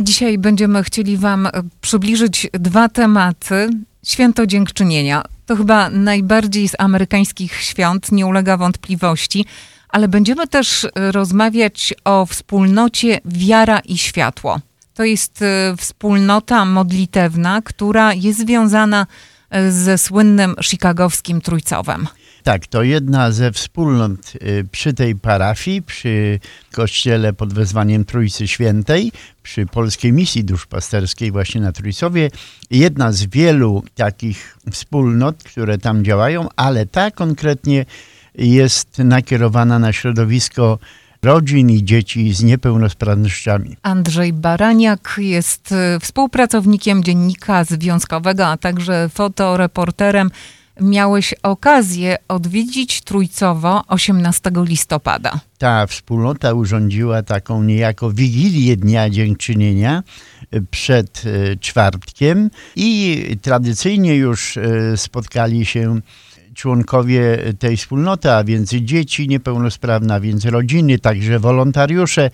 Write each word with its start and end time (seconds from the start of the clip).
Dzisiaj 0.00 0.38
będziemy 0.38 0.82
chcieli 0.82 1.16
Wam 1.16 1.48
przybliżyć 1.80 2.48
dwa 2.52 2.88
tematy. 2.88 3.70
Święto 4.04 4.46
Dziękczynienia 4.46 5.24
to 5.46 5.56
chyba 5.56 5.90
najbardziej 5.90 6.68
z 6.68 6.72
amerykańskich 6.78 7.54
świąt, 7.54 8.12
nie 8.12 8.26
ulega 8.26 8.56
wątpliwości, 8.56 9.44
ale 9.88 10.08
będziemy 10.08 10.46
też 10.46 10.86
rozmawiać 10.94 11.94
o 12.04 12.26
wspólnocie 12.26 13.20
wiara 13.24 13.78
i 13.78 13.98
światło. 13.98 14.60
To 14.94 15.04
jest 15.04 15.42
e, 15.42 15.74
wspólnota 15.76 16.64
modlitewna, 16.64 17.62
która 17.62 18.14
jest 18.14 18.38
związana 18.38 19.06
e, 19.50 19.72
ze 19.72 19.98
słynnym 19.98 20.54
chicagowskim 20.62 21.40
trójcowem. 21.40 22.06
Tak, 22.44 22.66
to 22.66 22.82
jedna 22.82 23.30
ze 23.30 23.52
wspólnot 23.52 24.32
y, 24.34 24.64
przy 24.72 24.94
tej 24.94 25.16
parafii, 25.16 25.82
przy 25.82 26.40
kościele 26.72 27.32
pod 27.32 27.52
wezwaniem 27.52 28.04
Trójcy 28.04 28.48
Świętej, 28.48 29.12
przy 29.42 29.66
Polskiej 29.66 30.12
Misji 30.12 30.44
Duszpasterskiej 30.44 31.32
właśnie 31.32 31.60
na 31.60 31.72
Trójcowie. 31.72 32.30
Jedna 32.70 33.12
z 33.12 33.24
wielu 33.24 33.82
takich 33.94 34.56
wspólnot, 34.70 35.42
które 35.42 35.78
tam 35.78 36.04
działają, 36.04 36.48
ale 36.56 36.86
ta 36.86 37.10
konkretnie 37.10 37.84
jest 38.34 38.98
nakierowana 38.98 39.78
na 39.78 39.92
środowisko 39.92 40.78
rodzin 41.22 41.70
i 41.70 41.84
dzieci 41.84 42.34
z 42.34 42.42
niepełnosprawnościami. 42.42 43.76
Andrzej 43.82 44.32
Baraniak 44.32 45.14
jest 45.18 45.72
y, 45.72 46.00
współpracownikiem 46.00 47.04
dziennika 47.04 47.64
związkowego, 47.64 48.46
a 48.46 48.56
także 48.56 49.08
fotoreporterem 49.08 50.30
miałeś 50.80 51.34
okazję 51.42 52.16
odwiedzić 52.28 53.00
Trójcowo 53.00 53.82
18 53.88 54.50
listopada. 54.54 55.40
Ta 55.58 55.86
wspólnota 55.86 56.52
urządziła 56.54 57.22
taką 57.22 57.62
niejako 57.62 58.10
wigilię 58.12 58.76
Dnia 58.76 59.10
Dziękczynienia 59.10 60.02
e, 60.50 60.60
przed 60.70 61.22
e, 61.26 61.56
czwartkiem 61.56 62.50
i 62.76 63.22
tradycyjnie 63.42 64.16
już 64.16 64.56
e, 64.56 64.96
spotkali 64.96 65.66
się 65.66 66.00
członkowie 66.54 67.38
tej 67.58 67.76
wspólnoty, 67.76 68.30
a 68.30 68.44
więc 68.44 68.70
dzieci 68.70 69.28
niepełnosprawne, 69.28 70.14
a 70.14 70.20
więc 70.20 70.44
rodziny, 70.44 70.98
także 70.98 71.38
wolontariusze 71.38 72.30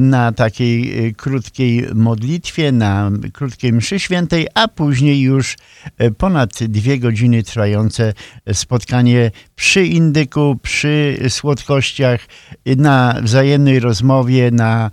na 0.00 0.32
takiej 0.32 1.06
e, 1.06 1.12
krótkiej 1.12 1.86
modlitwie, 1.94 2.72
na 2.72 3.10
krótkiej 3.32 3.72
mszy 3.72 4.00
świętej, 4.00 4.46
a 4.54 4.68
później 4.68 5.20
już 5.20 5.56
e, 5.98 6.10
ponad 6.10 6.64
dwie 6.64 6.98
godziny 6.98 7.42
trwające 7.42 8.14
spotkanie 8.52 9.30
przy 9.54 9.86
indyku, 9.86 10.58
przy 10.62 11.18
słodkościach, 11.28 12.20
na 12.76 13.14
wzajemnej 13.22 13.80
rozmowie, 13.80 14.50
na 14.50 14.90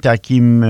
takim 0.00 0.64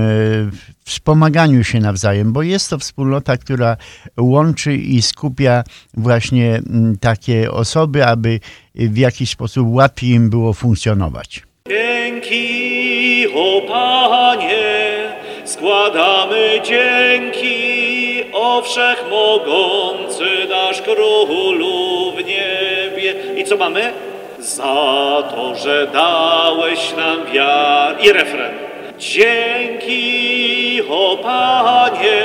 wspomaganiu 0.85 1.63
się 1.63 1.79
nawzajem, 1.79 2.33
bo 2.33 2.41
jest 2.41 2.69
to 2.69 2.77
wspólnota, 2.77 3.37
która 3.37 3.77
łączy 4.17 4.75
i 4.75 5.01
skupia 5.01 5.63
właśnie 5.93 6.55
mm, 6.55 6.97
takie 6.97 7.51
osoby, 7.51 8.05
aby 8.05 8.39
w 8.75 8.97
jakiś 8.97 9.29
sposób 9.29 9.67
łatwiej 9.69 10.09
im 10.09 10.29
było 10.29 10.53
funkcjonować. 10.53 11.43
Dzięki, 11.67 13.27
o 13.35 13.61
Panie, 13.67 15.13
składamy 15.45 16.61
dzięki, 16.63 18.23
o 18.33 18.61
Wszechmogący 18.61 20.25
nasz 20.49 20.81
Królu 20.81 22.11
w 22.11 22.17
niebie. 22.17 23.15
I 23.37 23.43
co 23.43 23.57
mamy? 23.57 23.93
Za 24.39 25.23
to, 25.31 25.55
że 25.63 25.87
dałeś 25.93 26.93
nam 26.97 27.33
wiarę. 27.33 28.03
I 28.03 28.13
refren. 28.13 28.62
Dzięki, 28.99 30.81
o 30.89 31.17
Panie, 31.23 32.23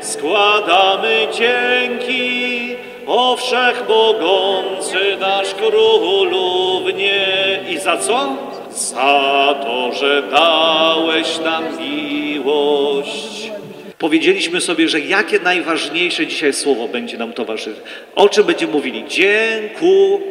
składamy 0.00 1.26
dzięki, 1.32 2.76
o 3.06 3.36
Wszechmogący 3.36 5.16
nasz 5.20 5.54
Królu 5.54 6.80
w 6.84 6.94
nie. 6.94 7.60
I 7.70 7.78
za 7.78 7.96
co? 7.96 8.36
Za 8.70 9.54
to, 9.62 9.92
że 9.92 10.22
dałeś 10.22 11.38
nam 11.38 11.64
miłość. 11.80 13.52
Powiedzieliśmy 13.98 14.60
sobie, 14.60 14.88
że 14.88 15.00
jakie 15.00 15.38
najważniejsze 15.38 16.26
dzisiaj 16.26 16.52
słowo 16.52 16.88
będzie 16.88 17.18
nam 17.18 17.32
towarzyszyć. 17.32 17.82
O 18.14 18.28
czym 18.28 18.44
będziemy 18.44 18.72
mówili? 18.72 19.04
Dziękujemy. 19.08 20.22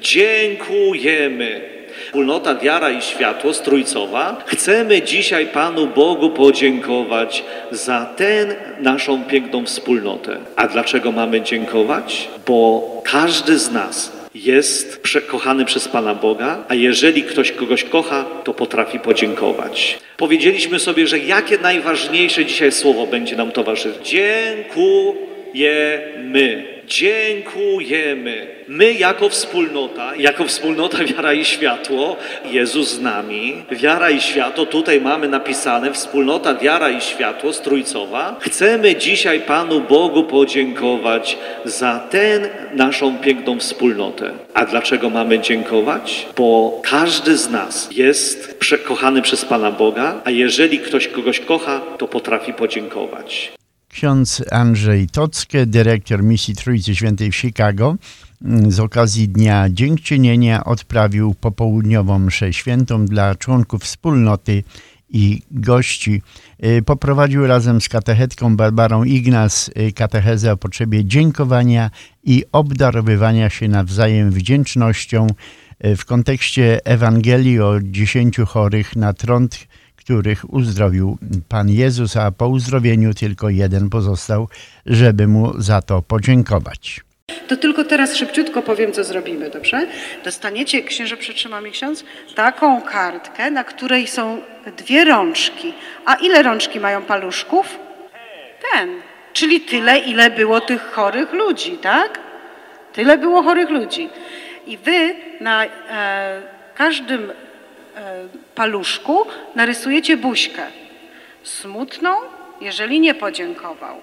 Dziękujemy 0.00 1.71
wspólnota 2.06 2.54
Wiara 2.54 2.90
i 2.90 3.02
Światło 3.02 3.54
Strójcowa, 3.54 4.44
chcemy 4.46 5.02
dzisiaj 5.02 5.46
Panu 5.46 5.86
Bogu 5.86 6.30
podziękować 6.30 7.44
za 7.70 8.06
tę 8.16 8.46
naszą 8.80 9.24
piękną 9.24 9.66
wspólnotę. 9.66 10.36
A 10.56 10.68
dlaczego 10.68 11.12
mamy 11.12 11.40
dziękować? 11.40 12.28
Bo 12.46 12.88
każdy 13.04 13.58
z 13.58 13.72
nas 13.72 14.22
jest 14.34 15.02
kochany 15.26 15.64
przez 15.64 15.88
Pana 15.88 16.14
Boga, 16.14 16.64
a 16.68 16.74
jeżeli 16.74 17.22
ktoś 17.22 17.52
kogoś 17.52 17.84
kocha, 17.84 18.24
to 18.44 18.54
potrafi 18.54 18.98
podziękować. 18.98 19.98
Powiedzieliśmy 20.16 20.78
sobie, 20.78 21.06
że 21.06 21.18
jakie 21.18 21.58
najważniejsze 21.58 22.44
dzisiaj 22.44 22.72
słowo 22.72 23.06
będzie 23.06 23.36
nam 23.36 23.52
towarzyszyć. 23.52 24.08
Dziękujemy. 24.08 25.12
Dziękujemy. 26.92 28.46
My 28.68 28.92
jako 28.92 29.28
wspólnota, 29.28 30.16
jako 30.16 30.44
wspólnota 30.44 30.98
Wiara 31.14 31.32
i 31.32 31.44
Światło, 31.44 32.16
Jezus 32.44 32.90
z 32.90 33.00
nami, 33.00 33.62
Wiara 33.70 34.10
i 34.10 34.20
Światło, 34.20 34.66
tutaj 34.66 35.00
mamy 35.00 35.28
napisane 35.28 35.92
wspólnota 35.92 36.54
Wiara 36.54 36.90
i 36.90 37.00
Światło 37.00 37.52
Strójcowa. 37.52 38.36
Chcemy 38.40 38.96
dzisiaj 38.96 39.40
Panu 39.40 39.80
Bogu 39.80 40.24
podziękować 40.24 41.38
za 41.64 41.98
tę 42.10 42.40
naszą 42.74 43.18
piękną 43.18 43.58
wspólnotę. 43.58 44.30
A 44.54 44.64
dlaczego 44.64 45.10
mamy 45.10 45.38
dziękować? 45.38 46.26
Bo 46.36 46.80
każdy 46.84 47.36
z 47.36 47.50
nas 47.50 47.88
jest 47.92 48.58
kochany 48.84 49.22
przez 49.22 49.44
Pana 49.44 49.70
Boga, 49.70 50.20
a 50.24 50.30
jeżeli 50.30 50.78
ktoś 50.78 51.08
kogoś 51.08 51.40
kocha, 51.40 51.80
to 51.98 52.08
potrafi 52.08 52.52
podziękować. 52.52 53.52
Ksiądz 53.92 54.42
Andrzej 54.50 55.08
Tocke, 55.08 55.66
dyrektor 55.66 56.22
misji 56.22 56.54
Trójcy 56.54 56.94
Świętej 56.94 57.32
w 57.32 57.36
Chicago, 57.36 57.96
mm, 58.42 58.70
z 58.70 58.80
okazji 58.80 59.28
Dnia 59.28 59.66
Dziękczynienia 59.70 60.64
odprawił 60.64 61.34
popołudniową 61.34 62.18
mszę 62.18 62.52
świętą 62.52 63.06
dla 63.06 63.34
członków 63.34 63.82
wspólnoty 63.82 64.62
i 65.08 65.42
gości. 65.50 66.22
Y, 66.64 66.82
poprowadził 66.82 67.46
razem 67.46 67.80
z 67.80 67.88
katechetką 67.88 68.56
Barbarą 68.56 69.04
Ignas 69.04 69.68
y, 69.68 69.92
katechezę 69.92 70.52
o 70.52 70.56
potrzebie 70.56 71.04
dziękowania 71.04 71.90
i 72.24 72.44
obdarowywania 72.52 73.50
się 73.50 73.68
nawzajem 73.68 74.30
wdzięcznością 74.30 75.26
y, 75.84 75.96
w 75.96 76.04
kontekście 76.04 76.80
Ewangelii 76.84 77.60
o 77.60 77.80
dziesięciu 77.82 78.46
chorych 78.46 78.96
na 78.96 79.12
trąd 79.12 79.66
których 80.04 80.52
uzdrowił 80.52 81.18
Pan 81.48 81.68
Jezus, 81.68 82.16
a 82.16 82.30
po 82.30 82.48
uzdrowieniu 82.48 83.14
tylko 83.14 83.50
jeden 83.50 83.90
pozostał, 83.90 84.48
żeby 84.86 85.28
mu 85.28 85.60
za 85.60 85.82
to 85.82 86.02
podziękować. 86.02 87.00
To 87.48 87.56
tylko 87.56 87.84
teraz 87.84 88.16
szybciutko 88.16 88.62
powiem, 88.62 88.92
co 88.92 89.04
zrobimy, 89.04 89.50
dobrze? 89.50 89.86
Dostaniecie, 90.24 90.82
księże 90.82 91.16
przytrzyma 91.16 91.60
mi 91.60 91.70
ksiądz, 91.70 92.04
taką 92.34 92.82
kartkę, 92.82 93.50
na 93.50 93.64
której 93.64 94.06
są 94.06 94.38
dwie 94.76 95.04
rączki. 95.04 95.74
A 96.06 96.14
ile 96.14 96.42
rączki 96.42 96.80
mają 96.80 97.02
paluszków? 97.02 97.78
Ten. 98.72 98.90
Czyli 99.32 99.60
tyle, 99.60 99.98
ile 99.98 100.30
było 100.30 100.60
tych 100.60 100.82
chorych 100.82 101.32
ludzi, 101.32 101.72
tak? 101.72 102.18
Tyle 102.92 103.18
było 103.18 103.42
chorych 103.42 103.70
ludzi. 103.70 104.08
I 104.66 104.78
wy 104.78 105.14
na 105.40 105.64
e, 105.64 106.42
każdym 106.74 107.32
E, 107.96 108.28
paluszku 108.54 109.26
narysujecie 109.54 110.16
buźkę. 110.16 110.66
Smutną, 111.42 112.16
jeżeli 112.60 113.00
nie 113.00 113.14
podziękował, 113.14 114.00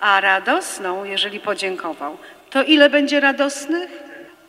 a 0.00 0.20
radosną, 0.20 1.04
jeżeli 1.04 1.40
podziękował. 1.40 2.18
To 2.50 2.62
ile 2.62 2.90
będzie 2.90 3.20
radosnych? 3.20 4.02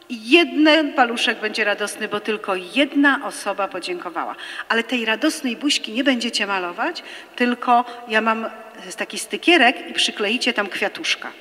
Jeden 0.10 0.94
paluszek 0.94 1.40
będzie 1.40 1.64
radosny, 1.64 2.08
bo 2.08 2.20
tylko 2.20 2.56
jedna 2.56 3.20
osoba 3.26 3.68
podziękowała. 3.68 4.36
Ale 4.70 4.84
tej 4.84 5.06
radosnej 5.06 5.56
buźki 5.56 5.92
nie 5.92 6.04
będziecie 6.04 6.48
malować, 6.48 7.04
tylko 7.36 7.86
ja 8.08 8.22
mam 8.22 8.50
taki 8.98 9.20
stykierek 9.20 9.90
i 9.90 9.94
przykleicie 9.94 10.54
tam 10.54 10.68
kwiatuszka. 10.68 11.32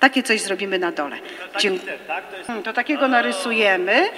Takie 0.00 0.22
coś 0.22 0.40
zrobimy 0.40 0.78
na 0.78 0.92
dole. 0.92 1.16
Dzie- 1.58 1.70
tak? 2.06 2.24
to, 2.46 2.62
to 2.62 2.72
takiego 2.72 3.08
narysujemy, 3.08 4.08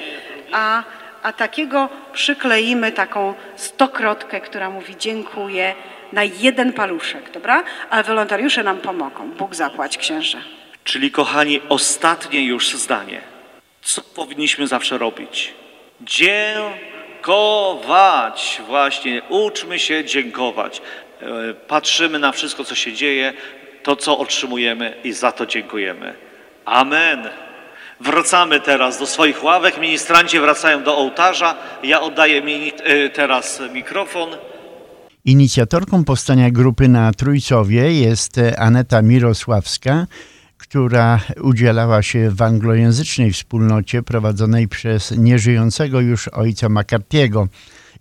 a 0.52 0.82
a 1.22 1.32
takiego 1.32 1.88
przykleimy 2.12 2.92
taką 2.92 3.34
stokrotkę, 3.56 4.40
która 4.40 4.70
mówi 4.70 4.96
dziękuję 4.98 5.74
na 6.12 6.24
jeden 6.24 6.72
paluszek, 6.72 7.30
dobra? 7.30 7.64
Ale 7.90 8.02
wolontariusze 8.02 8.62
nam 8.62 8.78
pomogą. 8.78 9.30
Bóg 9.30 9.54
zapłać, 9.54 9.98
księże. 9.98 10.38
Czyli 10.84 11.10
kochani, 11.10 11.60
ostatnie 11.68 12.44
już 12.44 12.72
zdanie. 12.74 13.20
Co 13.82 14.02
powinniśmy 14.02 14.66
zawsze 14.66 14.98
robić? 14.98 15.54
Dziękować. 17.20 18.62
Właśnie, 18.66 19.22
uczmy 19.28 19.78
się 19.78 20.04
dziękować. 20.04 20.82
E, 21.22 21.54
Patrzymy 21.54 22.18
na 22.18 22.32
wszystko, 22.32 22.64
co 22.64 22.74
się 22.74 22.92
dzieje, 22.92 23.32
to, 23.82 23.96
co 23.96 24.18
otrzymujemy 24.18 24.96
i 25.04 25.12
za 25.12 25.32
to 25.32 25.46
dziękujemy. 25.46 26.14
Amen. 26.64 27.28
Wracamy 28.00 28.60
teraz 28.60 28.98
do 28.98 29.06
swoich 29.06 29.44
ławek. 29.44 29.80
Ministranci 29.80 30.40
wracają 30.40 30.82
do 30.82 30.96
ołtarza. 30.96 31.54
Ja 31.82 32.00
oddaję 32.00 32.42
mini- 32.42 32.72
e, 32.84 33.08
teraz 33.10 33.60
mikrofon. 33.74 34.28
Inicjatorką 35.24 36.04
powstania 36.04 36.50
grupy 36.50 36.88
na 36.88 37.12
Trójcowie 37.12 37.92
jest 37.92 38.38
e, 38.38 38.60
Aneta 38.60 39.02
Mirosławska, 39.02 40.06
która 40.58 41.20
udzielała 41.42 42.02
się 42.02 42.30
w 42.30 42.42
anglojęzycznej 42.42 43.32
wspólnocie 43.32 44.02
prowadzonej 44.02 44.68
przez 44.68 45.10
nieżyjącego 45.10 46.00
już 46.00 46.28
ojca 46.28 46.68
McCarthy'ego. 46.68 47.46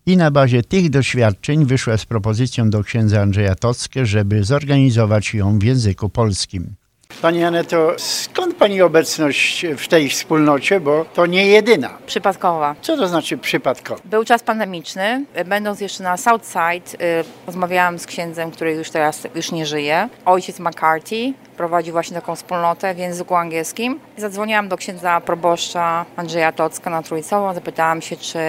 I 0.06 0.18
na 0.18 0.32
bazie 0.32 0.64
tych 0.64 0.90
doświadczeń 0.90 1.66
wyszła 1.66 1.98
z 1.98 2.06
propozycją 2.06 2.70
do 2.70 2.84
księdza 2.84 3.22
Andrzeja 3.22 3.56
Tockę, 3.56 4.06
żeby 4.06 4.44
zorganizować 4.44 5.34
ją 5.34 5.60
w 5.60 5.64
języku 5.64 6.10
polskim. 6.10 6.76
Pani 7.22 7.44
Aneto, 7.44 7.94
skąd 7.98 8.56
Pani 8.56 8.82
obecność 8.82 9.66
w 9.78 9.88
tej 9.88 10.10
wspólnocie, 10.10 10.80
bo 10.80 11.06
to 11.14 11.26
nie 11.26 11.48
jedyna. 11.48 11.98
Przypadkowa. 12.06 12.76
Co 12.82 12.98
to 12.98 13.08
znaczy 13.08 13.38
przypadkowo? 13.38 14.02
Był 14.06 14.26
czas 14.26 14.44
pandemiczny. 14.44 15.26
Będąc 15.46 15.82
jeszcze 15.82 16.04
na 16.04 16.18
Southside, 16.18 17.06
y, 17.06 17.24
rozmawiałam 17.48 18.00
z 18.00 18.06
księdzem, 18.06 18.52
który 18.52 18.74
już 18.74 18.90
teraz 18.90 19.28
już 19.36 19.52
nie 19.52 19.66
żyje. 19.66 20.10
Ojciec 20.26 20.60
McCarthy 20.60 21.34
prowadzi 21.60 21.92
właśnie 21.92 22.16
taką 22.16 22.36
wspólnotę 22.36 22.94
w 22.94 22.98
języku 22.98 23.36
angielskim. 23.36 24.00
Zadzwoniłam 24.18 24.68
do 24.68 24.78
księdza 24.78 25.22
proboszcza 25.22 26.06
Andrzeja 26.16 26.52
Tocka 26.52 26.90
na 26.90 27.04
Trójcową. 27.04 27.54
Zapytałam 27.54 28.02
się, 28.02 28.18
czy 28.18 28.40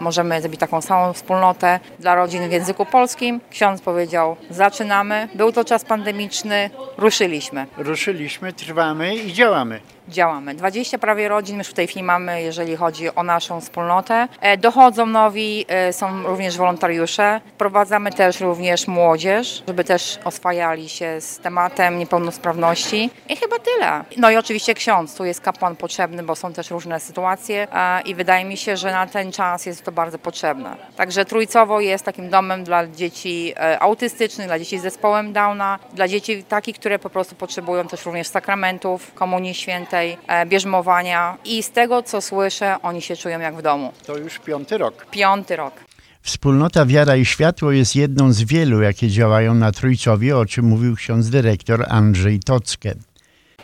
możemy 0.00 0.40
zrobić 0.40 0.60
taką 0.60 0.80
samą 0.80 1.12
wspólnotę 1.12 1.80
dla 1.98 2.14
rodzin 2.14 2.48
w 2.48 2.52
języku 2.52 2.86
polskim. 2.86 3.40
Ksiądz 3.50 3.80
powiedział, 3.80 4.36
zaczynamy. 4.50 5.28
Był 5.34 5.52
to 5.52 5.64
czas 5.64 5.84
pandemiczny, 5.84 6.70
ruszyliśmy. 6.98 7.66
Ruszyliśmy, 7.78 8.52
trwamy 8.52 9.16
i 9.16 9.32
działamy. 9.32 9.80
Działamy. 10.08 10.54
20 10.54 10.98
prawie 10.98 11.28
rodzin 11.28 11.58
już 11.58 11.66
w 11.68 11.74
tej 11.74 11.86
chwili 11.86 12.02
mamy, 12.02 12.42
jeżeli 12.42 12.76
chodzi 12.76 13.14
o 13.14 13.22
naszą 13.22 13.60
wspólnotę. 13.60 14.28
E, 14.40 14.56
Dochodzą 14.56 15.06
nowi, 15.06 15.64
e, 15.68 15.92
są 15.92 16.22
również 16.22 16.56
wolontariusze. 16.56 17.40
Wprowadzamy 17.54 18.12
też 18.12 18.40
również 18.40 18.86
młodzież, 18.86 19.62
żeby 19.66 19.84
też 19.84 20.18
oswajali 20.24 20.88
się 20.88 21.20
z 21.20 21.38
tematem 21.38 21.98
niepełnosprawności. 21.98 23.10
I 23.28 23.36
chyba 23.36 23.56
tyle. 23.58 24.04
No 24.16 24.30
i 24.30 24.36
oczywiście 24.36 24.74
ksiądz, 24.74 25.14
tu 25.14 25.24
jest 25.24 25.40
kapłan 25.40 25.76
potrzebny, 25.76 26.22
bo 26.22 26.36
są 26.36 26.52
też 26.52 26.70
różne 26.70 27.00
sytuacje 27.00 27.66
i 28.04 28.14
wydaje 28.14 28.44
mi 28.44 28.56
się, 28.56 28.76
że 28.76 28.92
na 28.92 29.06
ten 29.06 29.32
czas 29.32 29.66
jest 29.66 29.84
to 29.84 29.92
bardzo 29.92 30.18
potrzebne. 30.18 30.76
Także 30.96 31.24
Trójcowo 31.24 31.80
jest 31.80 32.04
takim 32.04 32.30
domem 32.30 32.64
dla 32.64 32.86
dzieci 32.86 33.52
e, 33.56 33.78
autystycznych, 33.78 34.46
dla 34.46 34.58
dzieci 34.58 34.78
z 34.78 34.82
zespołem 34.82 35.32
Downa, 35.32 35.78
dla 35.92 36.08
dzieci 36.08 36.44
takich, 36.44 36.78
które 36.78 36.98
po 36.98 37.10
prostu 37.10 37.34
potrzebują 37.34 37.88
też 37.88 38.06
również 38.06 38.28
sakramentów, 38.28 39.14
komunii 39.14 39.54
świętej, 39.54 39.97
e, 39.98 40.46
bierzmowania 40.46 41.36
i 41.44 41.62
z 41.62 41.70
tego 41.70 42.02
co 42.02 42.20
słyszę, 42.20 42.76
oni 42.82 43.02
się 43.02 43.16
czują 43.16 43.40
jak 43.40 43.56
w 43.56 43.62
domu. 43.62 43.92
To 44.06 44.16
już 44.16 44.38
piąty 44.38 44.78
rok. 44.78 45.06
Piąty 45.10 45.56
rok. 45.56 45.74
Wspólnota 46.22 46.86
Wiara 46.86 47.16
i 47.16 47.24
Światło 47.24 47.72
jest 47.72 47.96
jedną 47.96 48.32
z 48.32 48.42
wielu, 48.42 48.82
jakie 48.82 49.08
działają 49.08 49.54
na 49.54 49.72
Trójcowie, 49.72 50.36
o 50.36 50.46
czym 50.46 50.64
mówił 50.64 50.96
ksiądz 50.96 51.30
dyrektor 51.30 51.84
Andrzej 51.88 52.40
Tockę. 52.40 52.94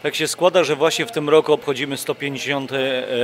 Tak 0.05 0.15
się 0.15 0.29
składa, 0.29 0.65
że 0.65 0.77
właśnie 0.77 1.06
w 1.06 1.12
tym 1.12 1.29
roku 1.29 1.53
obchodzimy 1.53 1.97
150 1.97 2.71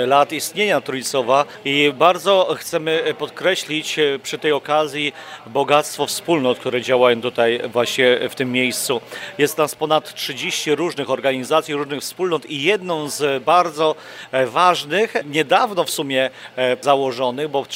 lat 0.06 0.32
istnienia 0.32 0.80
Trójcowa 0.80 1.44
i 1.64 1.92
bardzo 1.98 2.56
chcemy 2.58 3.14
podkreślić 3.18 3.98
e, 3.98 4.18
przy 4.18 4.38
tej 4.38 4.52
okazji 4.52 5.12
bogactwo 5.46 6.06
wspólnot, 6.06 6.58
które 6.58 6.82
działają 6.82 7.20
tutaj 7.20 7.60
właśnie 7.68 8.18
w 8.28 8.34
tym 8.34 8.52
miejscu. 8.52 9.00
Jest 9.38 9.58
nas 9.58 9.74
ponad 9.74 10.14
30 10.14 10.74
różnych 10.74 11.10
organizacji, 11.10 11.74
różnych 11.74 12.00
wspólnot 12.00 12.50
i 12.50 12.62
jedną 12.62 13.08
z 13.08 13.44
bardzo 13.44 13.94
e, 14.32 14.46
ważnych, 14.46 15.14
niedawno 15.24 15.84
w 15.84 15.90
sumie 15.90 16.30
e, 16.56 16.76
założonych, 16.80 17.48
bo 17.48 17.66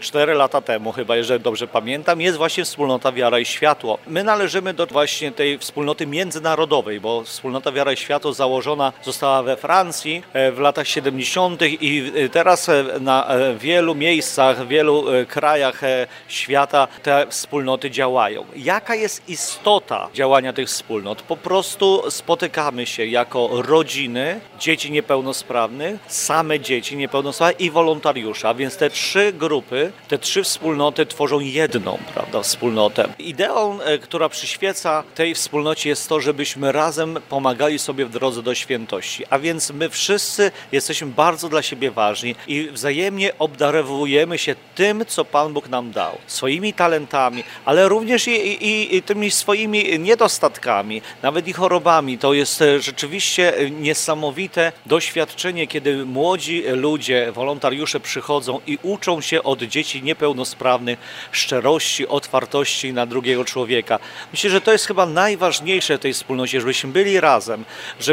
4 0.00 0.34
lata 0.34 0.60
temu 0.60 0.92
chyba, 0.92 1.16
jeżeli 1.16 1.42
dobrze 1.42 1.66
pamiętam, 1.66 2.20
jest 2.20 2.38
właśnie 2.38 2.64
wspólnota 2.64 3.12
Wiara 3.12 3.38
i 3.38 3.44
Światło. 3.44 3.98
My 4.06 4.24
należymy 4.24 4.74
do 4.74 4.86
właśnie 4.86 5.32
tej 5.32 5.58
wspólnoty 5.58 6.06
międzynarodowej, 6.06 7.00
bo 7.00 7.24
wspólnota 7.24 7.72
Wiara 7.72 7.92
i 7.92 7.96
Światło 7.96 8.32
założona 8.50 8.92
została 9.02 9.42
we 9.42 9.56
Francji 9.56 10.22
e, 10.32 10.52
w 10.52 10.58
latach 10.58 10.88
70. 10.88 11.62
i 11.62 12.12
e, 12.14 12.28
teraz 12.28 12.68
e, 12.68 12.84
na 13.00 13.28
wielu 13.58 13.94
miejscach, 13.94 14.64
w 14.64 14.68
wielu 14.68 15.04
krajach 15.28 15.80
świata 16.28 16.88
te 17.02 17.26
wspólnoty 17.26 17.90
działają. 17.90 18.44
Jaka 18.56 18.94
jest 18.94 19.28
istota 19.28 20.08
działania 20.14 20.52
tych 20.52 20.68
wspólnot? 20.68 21.22
Po 21.22 21.36
prostu 21.36 22.10
spotykamy 22.10 22.86
się 22.86 23.06
jako 23.06 23.48
rodziny 23.52 24.40
dzieci 24.58 24.90
niepełnosprawnych, 24.90 26.00
same 26.06 26.60
dzieci 26.60 26.96
niepełnosprawne 26.96 27.58
i 27.58 27.70
wolontariusze, 27.70 28.48
a 28.48 28.54
więc 28.54 28.76
te 28.76 28.90
trzy 28.90 29.32
grupy, 29.32 29.92
te 30.08 30.18
trzy 30.18 30.42
wspólnoty 30.42 31.06
tworzą 31.06 31.40
jedną 31.40 31.98
prawda, 32.14 32.42
wspólnotę. 32.42 33.08
Ideą, 33.18 33.78
która 34.02 34.28
przyświeca 34.28 35.02
tej 35.14 35.34
wspólnocie 35.34 35.88
jest 35.88 36.08
to, 36.08 36.20
żebyśmy 36.20 36.72
razem 36.72 37.18
pomagali 37.28 37.78
sobie 37.78 38.06
w 38.06 38.10
drodze 38.10 38.39
do 38.42 38.54
świętości. 38.54 39.24
A 39.30 39.38
więc 39.38 39.70
my 39.70 39.88
wszyscy 39.88 40.52
jesteśmy 40.72 41.06
bardzo 41.06 41.48
dla 41.48 41.62
siebie 41.62 41.90
ważni 41.90 42.34
i 42.48 42.68
wzajemnie 42.72 43.38
obdarowujemy 43.38 44.38
się 44.38 44.54
tym, 44.74 45.04
co 45.06 45.24
Pan 45.24 45.52
Bóg 45.52 45.68
nam 45.68 45.92
dał. 45.92 46.18
Swoimi 46.26 46.72
talentami, 46.72 47.44
ale 47.64 47.88
również 47.88 48.28
i, 48.28 48.30
i, 48.64 48.96
i 48.96 49.02
tymi 49.02 49.30
swoimi 49.30 49.98
niedostatkami, 49.98 51.02
nawet 51.22 51.48
i 51.48 51.52
chorobami. 51.52 52.18
To 52.18 52.34
jest 52.34 52.62
e, 52.62 52.80
rzeczywiście 52.80 53.56
e, 53.56 53.70
niesamowite 53.70 54.72
doświadczenie, 54.86 55.66
kiedy 55.66 56.04
młodzi 56.04 56.62
ludzie, 56.66 57.32
wolontariusze 57.32 58.00
przychodzą 58.00 58.60
i 58.66 58.78
uczą 58.82 59.20
się 59.20 59.42
od 59.42 59.62
dzieci 59.62 60.02
niepełnosprawnych 60.02 60.98
szczerości, 61.32 62.08
otwartości 62.08 62.92
na 62.92 63.06
drugiego 63.06 63.44
człowieka. 63.44 63.98
Myślę, 64.32 64.50
że 64.50 64.60
to 64.60 64.72
jest 64.72 64.86
chyba 64.86 65.06
najważniejsze 65.06 65.98
w 65.98 66.00
tej 66.00 66.12
wspólnocie, 66.12 66.60
żebyśmy 66.60 66.90
byli 66.92 67.20
razem, 67.20 67.64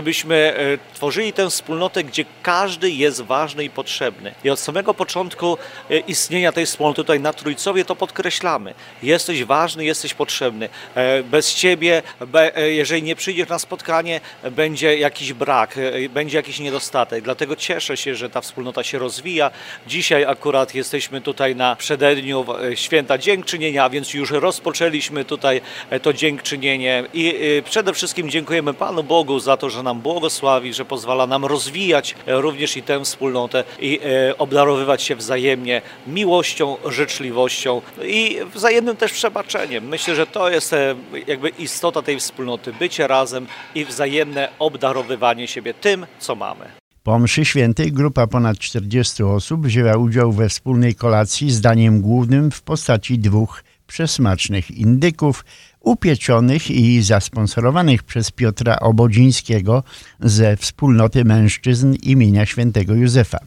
żebyśmy 0.07 0.36
e, 0.36 0.94
tworzyli 0.94 1.33
tę 1.33 1.50
wspólnotę, 1.50 2.04
gdzie 2.04 2.25
każdy 2.44 2.92
jest 2.92 3.21
ważny 3.21 3.63
i 3.63 3.69
potrzebny. 3.69 4.33
I 4.44 4.50
od 4.50 4.59
samego 4.59 4.94
początku 4.94 5.57
e, 5.89 5.98
istnienia 6.00 6.51
tej 6.51 6.65
wspólnoty 6.65 6.95
tutaj 6.95 7.19
na 7.19 7.33
Trójcowie 7.33 7.86
to 7.86 7.95
podkreślamy. 7.95 8.74
Jesteś 9.04 9.44
ważny, 9.44 9.86
jesteś 9.86 10.13
potrzebny. 10.13 10.69
E, 10.95 11.24
Bez 11.24 11.56
ciebie, 11.56 12.02
jeżeli 12.68 13.04
nie 13.04 13.16
przyjdziesz 13.16 13.49
na 13.49 13.59
spotkanie, 13.59 14.21
będzie 14.52 14.97
jakiś 14.97 15.33
brak, 15.33 15.76
będzie 16.09 16.37
jakiś 16.37 16.59
niedostatek. 16.59 17.23
Dlatego 17.23 17.56
cieszę 17.56 17.97
się, 17.97 18.16
że 18.16 18.30
ta 18.30 18.42
wspólnota 18.42 18.83
się 18.83 18.99
rozwija. 18.99 19.52
Dzisiaj 19.87 20.26
akurat 20.26 20.76
jesteśmy 20.76 21.21
tutaj 21.21 21.56
na 21.56 21.76
przededniu 21.76 22.45
święta 22.76 23.18
dziękczynienia, 23.18 23.90
więc 23.90 24.14
już 24.14 24.31
rozpoczęliśmy 24.31 25.26
tutaj 25.26 25.61
to 26.02 26.14
dziękczynienie 26.14 27.04
i 27.14 27.35
przede 27.66 27.94
wszystkim 27.94 28.30
dziękujemy 28.30 28.73
Panu 28.73 29.04
Bogu 29.04 29.40
za 29.40 29.57
to, 29.57 29.69
że 29.69 29.83
nam 29.83 29.96
błogosławi, 29.99 30.73
że 30.73 30.85
pozwala 30.85 31.27
nam 31.27 31.45
rozwijać 31.45 32.16
e, 32.27 32.42
również 32.42 32.77
i 32.77 32.83
tę 32.83 33.04
wspólnotę 33.04 33.63
i 33.80 33.99
e, 34.04 34.37
obdarowywać 34.37 35.01
się 35.01 35.16
wzajemnie 35.16 35.81
miłością, 36.07 36.77
życzliwością 36.89 37.81
i 38.04 38.37
wzajemnym 38.54 38.95
też 38.95 39.13
przebaczeniem. 39.13 39.87
Myślę, 39.87 40.16
że 40.16 40.27
to 40.27 40.49
jest 40.49 40.73
e, 40.73 40.95
jakby 41.27 41.49
istota 41.49 42.01
tej 42.01 42.19
wspólnoty, 42.19 42.73
bycie 42.73 43.07
razem 43.07 43.47
i 43.75 43.85
wzajemne 43.85 44.49
obdarowywanie 44.59 45.47
siebie 45.47 45.73
tym, 45.73 46.06
co 46.19 46.35
mamy. 46.35 46.66
Po 47.04 47.19
mszy 47.19 47.45
świętej 47.45 47.92
grupa 47.92 48.27
ponad 48.27 48.57
40 48.57 49.23
osób 49.23 49.66
wzięła 49.66 49.97
udział 49.97 50.31
we 50.31 50.49
wspólnej 50.49 50.95
kolacji 50.95 51.51
z 51.51 51.61
daniem 51.61 52.01
głównym 52.01 52.51
w 52.51 52.61
postaci 52.61 53.19
dwóch 53.19 53.63
przesmacznych 53.87 54.71
indyków 54.71 55.45
upieczonych 55.79 56.71
i 56.71 57.01
zasponsorowanych 57.01 58.03
przez 58.03 58.31
Piotra 58.31 58.79
Obodzińskiego 58.79 59.83
ze 60.19 60.57
wspólnoty 60.57 61.25
mężczyzn 61.25 61.95
imienia 62.03 62.45
świętego 62.45 62.94
Józefa. 62.94 63.39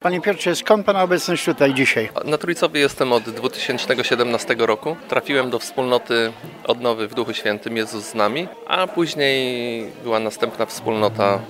Panie 0.00 0.20
Piotrze, 0.20 0.56
skąd 0.56 0.86
Pana 0.86 1.02
obecność 1.02 1.44
tutaj 1.44 1.74
dzisiaj? 1.74 2.08
Na 2.24 2.38
Trójcowie 2.38 2.80
jestem 2.80 3.12
od 3.12 3.22
2017 3.22 4.56
roku. 4.58 4.96
Trafiłem 5.08 5.50
do 5.50 5.58
wspólnoty 5.58 6.32
Odnowy 6.64 7.08
w 7.08 7.14
Duchu 7.14 7.34
Świętym 7.34 7.76
Jezus 7.76 8.04
z 8.04 8.14
nami, 8.14 8.48
a 8.66 8.86
później 8.86 9.86
była 10.02 10.20
następna 10.20 10.66
wspólnota 10.66 11.40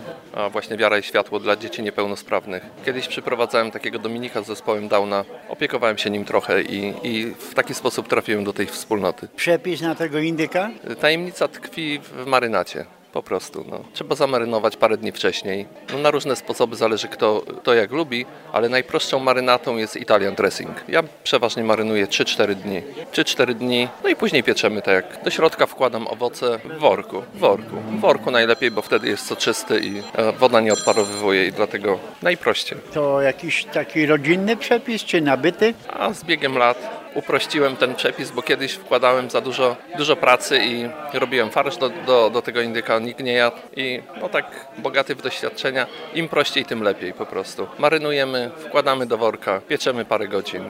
właśnie 0.52 0.76
Wiara 0.76 0.98
i 0.98 1.02
Światło 1.02 1.40
dla 1.40 1.56
dzieci 1.56 1.82
niepełnosprawnych. 1.82 2.62
Kiedyś 2.84 3.08
przyprowadzałem 3.08 3.70
takiego 3.70 3.98
Dominika 3.98 4.42
z 4.42 4.46
zespołem 4.46 4.88
Downa, 4.88 5.24
opiekowałem 5.48 5.98
się 5.98 6.10
nim 6.10 6.24
trochę 6.24 6.62
i, 6.62 6.94
i 7.02 7.34
w 7.34 7.54
taki 7.54 7.74
sposób 7.74 8.08
trafiłem 8.08 8.44
do 8.44 8.52
tej 8.52 8.66
wspólnoty. 8.66 9.28
Przepis 9.36 9.80
na 9.80 9.94
tego 9.94 10.18
indyka? 10.18 10.70
Tajemnica 11.00 11.48
tkwi 11.48 12.00
w 12.02 12.26
marynacie. 12.26 12.84
Po 13.12 13.22
prostu, 13.22 13.64
no. 13.70 13.80
Trzeba 13.92 14.14
zamarynować 14.14 14.76
parę 14.76 14.96
dni 14.96 15.12
wcześniej. 15.12 15.66
No, 15.92 15.98
na 15.98 16.10
różne 16.10 16.36
sposoby, 16.36 16.76
zależy 16.76 17.08
kto, 17.08 17.42
kto 17.62 17.74
jak 17.74 17.92
lubi, 17.92 18.26
ale 18.52 18.68
najprostszą 18.68 19.18
marynatą 19.18 19.76
jest 19.76 19.96
Italian 19.96 20.34
dressing. 20.34 20.70
Ja 20.88 21.02
przeważnie 21.24 21.64
marynuję 21.64 22.06
3-4 22.06 22.54
dni. 22.54 22.82
3-4 23.12 23.54
dni, 23.54 23.88
no 24.04 24.08
i 24.08 24.16
później 24.16 24.42
pieczemy 24.42 24.82
tak 24.82 24.94
jak. 24.94 25.24
Do 25.24 25.30
środka 25.30 25.66
wkładam 25.66 26.06
owoce 26.06 26.58
w 26.64 26.78
worku, 26.78 27.22
w 27.34 27.38
worku. 27.38 27.76
W 27.76 28.00
worku 28.00 28.30
najlepiej, 28.30 28.70
bo 28.70 28.82
wtedy 28.82 29.08
jest 29.08 29.26
soczysty 29.26 29.80
i 29.80 30.02
e, 30.14 30.32
woda 30.32 30.60
nie 30.60 30.72
odparowywuje 30.72 31.46
i 31.46 31.52
dlatego 31.52 31.98
najprościej. 32.22 32.78
To 32.92 33.20
jakiś 33.20 33.64
taki 33.64 34.06
rodzinny 34.06 34.56
przepis, 34.56 35.04
czy 35.04 35.20
nabyty? 35.20 35.74
A 35.88 36.12
z 36.12 36.24
biegiem 36.24 36.58
lat 36.58 36.99
uprościłem 37.14 37.76
ten 37.76 37.94
przepis, 37.94 38.30
bo 38.30 38.42
kiedyś 38.42 38.72
wkładałem 38.72 39.30
za 39.30 39.40
dużo, 39.40 39.76
dużo 39.98 40.16
pracy 40.16 40.58
i 40.64 40.88
robiłem 41.18 41.50
farsz 41.50 41.76
do, 41.76 41.90
do, 42.06 42.30
do 42.30 42.42
tego 42.42 42.60
indyka, 42.60 42.98
nikt 42.98 43.20
nie 43.20 43.32
jadł 43.32 43.56
i 43.76 44.02
no 44.20 44.28
tak 44.28 44.68
bogaty 44.78 45.14
w 45.14 45.22
doświadczenia, 45.22 45.86
im 46.14 46.28
prościej, 46.28 46.64
tym 46.64 46.82
lepiej 46.82 47.12
po 47.12 47.26
prostu. 47.26 47.66
Marynujemy, 47.78 48.50
wkładamy 48.68 49.06
do 49.06 49.18
worka, 49.18 49.60
pieczemy 49.68 50.04
parę 50.04 50.28
godzin 50.28 50.62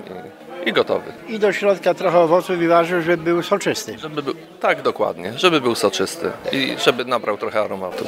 i, 0.65 0.69
i 0.69 0.73
gotowy. 0.73 1.13
I 1.29 1.39
do 1.39 1.53
środka 1.53 1.95
trochę 1.95 2.19
owoców 2.19 2.63
i 2.63 2.69
warzyw, 2.69 3.05
żeby 3.05 3.25
był 3.25 3.43
soczysty. 3.43 3.99
Żeby 3.99 4.23
był, 4.23 4.35
tak 4.61 4.83
dokładnie, 4.83 5.33
żeby 5.37 5.61
był 5.61 5.75
soczysty 5.75 6.31
i 6.53 6.77
żeby 6.85 7.05
nabrał 7.05 7.37
trochę 7.39 7.61
aromatu. 7.61 8.05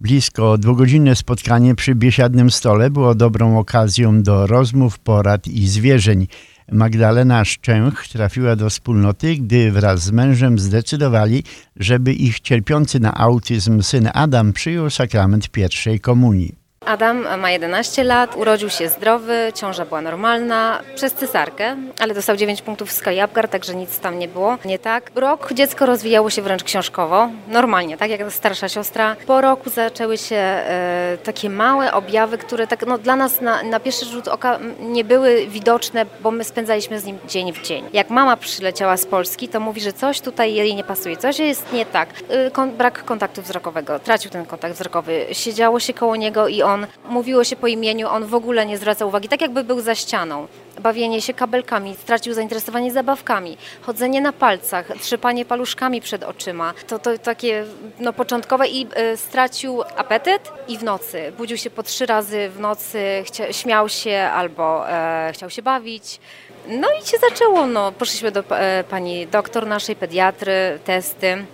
Blisko 0.00 0.58
dwugodzinne 0.58 1.16
spotkanie 1.16 1.74
przy 1.74 1.94
biesiadnym 1.94 2.50
stole 2.50 2.90
było 2.90 3.14
dobrą 3.14 3.58
okazją 3.58 4.22
do 4.22 4.46
rozmów, 4.46 4.98
porad 4.98 5.46
i 5.46 5.68
zwierzeń. 5.68 6.26
Magdalena 6.72 7.44
Szczęch 7.44 8.08
trafiła 8.08 8.56
do 8.56 8.70
wspólnoty, 8.70 9.36
gdy 9.36 9.72
wraz 9.72 10.02
z 10.02 10.10
mężem 10.10 10.58
zdecydowali, 10.58 11.42
żeby 11.76 12.12
ich 12.12 12.40
cierpiący 12.40 13.00
na 13.00 13.14
autyzm 13.14 13.82
syn 13.82 14.10
Adam 14.14 14.52
przyjął 14.52 14.90
sakrament 14.90 15.48
pierwszej 15.48 16.00
komunii. 16.00 16.63
Adam 16.86 17.38
ma 17.38 17.50
11 17.50 18.04
lat, 18.04 18.36
urodził 18.36 18.70
się 18.70 18.88
zdrowy, 18.88 19.52
ciąża 19.54 19.84
była 19.84 20.00
normalna, 20.00 20.80
przez 20.94 21.12
cesarkę, 21.12 21.76
ale 22.00 22.14
dostał 22.14 22.36
9 22.36 22.62
punktów 22.62 22.88
w 22.88 22.92
skali 22.92 23.20
Apgar, 23.20 23.48
także 23.48 23.74
nic 23.74 23.98
tam 23.98 24.18
nie 24.18 24.28
było, 24.28 24.58
nie 24.64 24.78
tak. 24.78 25.10
Rok 25.14 25.52
dziecko 25.52 25.86
rozwijało 25.86 26.30
się 26.30 26.42
wręcz 26.42 26.64
książkowo, 26.64 27.28
normalnie, 27.48 27.96
tak 27.96 28.10
jak 28.10 28.32
starsza 28.32 28.68
siostra. 28.68 29.16
Po 29.26 29.40
roku 29.40 29.70
zaczęły 29.70 30.18
się 30.18 30.36
e, 30.36 31.18
takie 31.24 31.50
małe 31.50 31.92
objawy, 31.92 32.38
które 32.38 32.66
tak 32.66 32.86
no, 32.86 32.98
dla 32.98 33.16
nas 33.16 33.40
na, 33.40 33.62
na 33.62 33.80
pierwszy 33.80 34.04
rzut 34.04 34.28
oka 34.28 34.58
nie 34.80 35.04
były 35.04 35.46
widoczne, 35.46 36.06
bo 36.20 36.30
my 36.30 36.44
spędzaliśmy 36.44 37.00
z 37.00 37.04
nim 37.04 37.18
dzień 37.28 37.52
w 37.52 37.62
dzień. 37.62 37.84
Jak 37.92 38.10
mama 38.10 38.36
przyleciała 38.36 38.96
z 38.96 39.06
Polski, 39.06 39.48
to 39.48 39.60
mówi, 39.60 39.80
że 39.80 39.92
coś 39.92 40.20
tutaj 40.20 40.54
jej 40.54 40.74
nie 40.74 40.84
pasuje, 40.84 41.16
coś 41.16 41.38
jest 41.38 41.72
nie 41.72 41.86
tak. 41.86 42.08
E, 42.28 42.50
kon, 42.50 42.70
brak 42.70 43.04
kontaktu 43.04 43.42
wzrokowego, 43.42 43.98
tracił 43.98 44.30
ten 44.30 44.46
kontakt 44.46 44.74
wzrokowy, 44.74 45.26
siedziało 45.32 45.80
się 45.80 45.94
koło 45.94 46.16
niego 46.16 46.48
i 46.48 46.62
on 46.62 46.73
on, 46.74 46.86
mówiło 47.08 47.44
się 47.44 47.56
po 47.56 47.66
imieniu, 47.66 48.08
on 48.08 48.26
w 48.26 48.34
ogóle 48.34 48.66
nie 48.66 48.78
zwraca 48.78 49.06
uwagi, 49.06 49.28
tak 49.28 49.40
jakby 49.40 49.64
był 49.64 49.80
za 49.80 49.94
ścianą. 49.94 50.46
Bawienie 50.80 51.22
się 51.22 51.34
kabelkami, 51.34 51.96
stracił 51.96 52.34
zainteresowanie 52.34 52.92
zabawkami, 52.92 53.56
chodzenie 53.82 54.20
na 54.20 54.32
palcach, 54.32 54.86
trzepanie 55.00 55.44
paluszkami 55.44 56.00
przed 56.00 56.22
oczyma. 56.22 56.74
To, 56.86 56.98
to 56.98 57.18
takie 57.18 57.64
no, 58.00 58.12
początkowe 58.12 58.68
i 58.68 58.86
y, 59.12 59.16
stracił 59.16 59.82
apetyt 59.82 60.52
i 60.68 60.78
w 60.78 60.82
nocy. 60.82 61.32
Budził 61.38 61.56
się 61.56 61.70
po 61.70 61.82
trzy 61.82 62.06
razy 62.06 62.48
w 62.48 62.60
nocy, 62.60 63.22
chcia, 63.26 63.52
śmiał 63.52 63.88
się 63.88 64.30
albo 64.34 64.90
e, 64.90 65.30
chciał 65.34 65.50
się 65.50 65.62
bawić. 65.62 66.20
No 66.68 66.88
i 67.02 67.06
się 67.06 67.16
zaczęło, 67.30 67.66
no, 67.66 67.92
poszliśmy 67.92 68.30
do 68.30 68.40
e, 68.50 68.84
pani 68.84 69.26
doktor 69.26 69.66
naszej, 69.66 69.96
pediatry, 69.96 70.78
testy, 70.84 71.44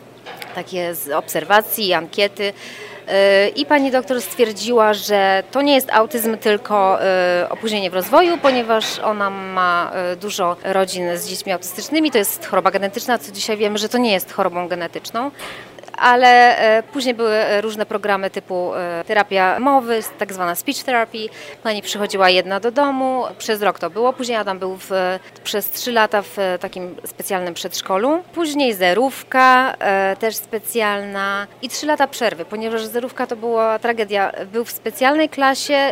takie 0.54 0.94
z 0.94 1.10
obserwacji, 1.10 1.92
ankiety. 1.92 2.52
I 3.56 3.66
pani 3.66 3.90
doktor 3.90 4.22
stwierdziła, 4.22 4.94
że 4.94 5.42
to 5.50 5.62
nie 5.62 5.74
jest 5.74 5.90
autyzm, 5.92 6.36
tylko 6.36 6.98
y, 7.42 7.48
opóźnienie 7.48 7.90
w 7.90 7.94
rozwoju, 7.94 8.38
ponieważ 8.38 8.98
ona 8.98 9.30
ma 9.30 9.92
y, 10.12 10.16
dużo 10.16 10.56
rodzin 10.64 11.16
z 11.16 11.28
dziećmi 11.28 11.52
autystycznymi. 11.52 12.10
To 12.10 12.18
jest 12.18 12.46
choroba 12.46 12.70
genetyczna, 12.70 13.18
co 13.18 13.32
dzisiaj 13.32 13.56
wiemy, 13.56 13.78
że 13.78 13.88
to 13.88 13.98
nie 13.98 14.12
jest 14.12 14.32
chorobą 14.32 14.68
genetyczną 14.68 15.30
ale 16.00 16.58
e, 16.58 16.82
później 16.82 17.14
były 17.14 17.34
e, 17.34 17.60
różne 17.60 17.86
programy 17.86 18.30
typu 18.30 18.74
e, 18.74 19.04
terapia 19.06 19.60
mowy, 19.60 20.00
tak 20.18 20.32
zwana 20.32 20.54
speech 20.54 20.84
therapy. 20.84 21.18
Pani 21.62 21.82
przychodziła 21.82 22.30
jedna 22.30 22.60
do 22.60 22.70
domu, 22.70 23.24
przez 23.38 23.62
rok 23.62 23.78
to 23.78 23.90
było, 23.90 24.12
później 24.12 24.36
Adam 24.36 24.58
był 24.58 24.76
w, 24.76 24.90
przez 25.44 25.70
trzy 25.70 25.92
lata 25.92 26.22
w 26.22 26.36
takim 26.60 26.96
specjalnym 27.06 27.54
przedszkolu, 27.54 28.22
później 28.34 28.74
zerówka 28.74 29.74
też 30.18 30.36
specjalna 30.36 31.46
i 31.62 31.68
trzy 31.68 31.86
lata 31.86 32.06
przerwy, 32.06 32.44
ponieważ 32.44 32.84
zerówka 32.84 33.26
to 33.26 33.36
była 33.36 33.78
tragedia. 33.78 34.32
Był 34.52 34.64
w 34.64 34.70
specjalnej 34.70 35.28
klasie, 35.28 35.90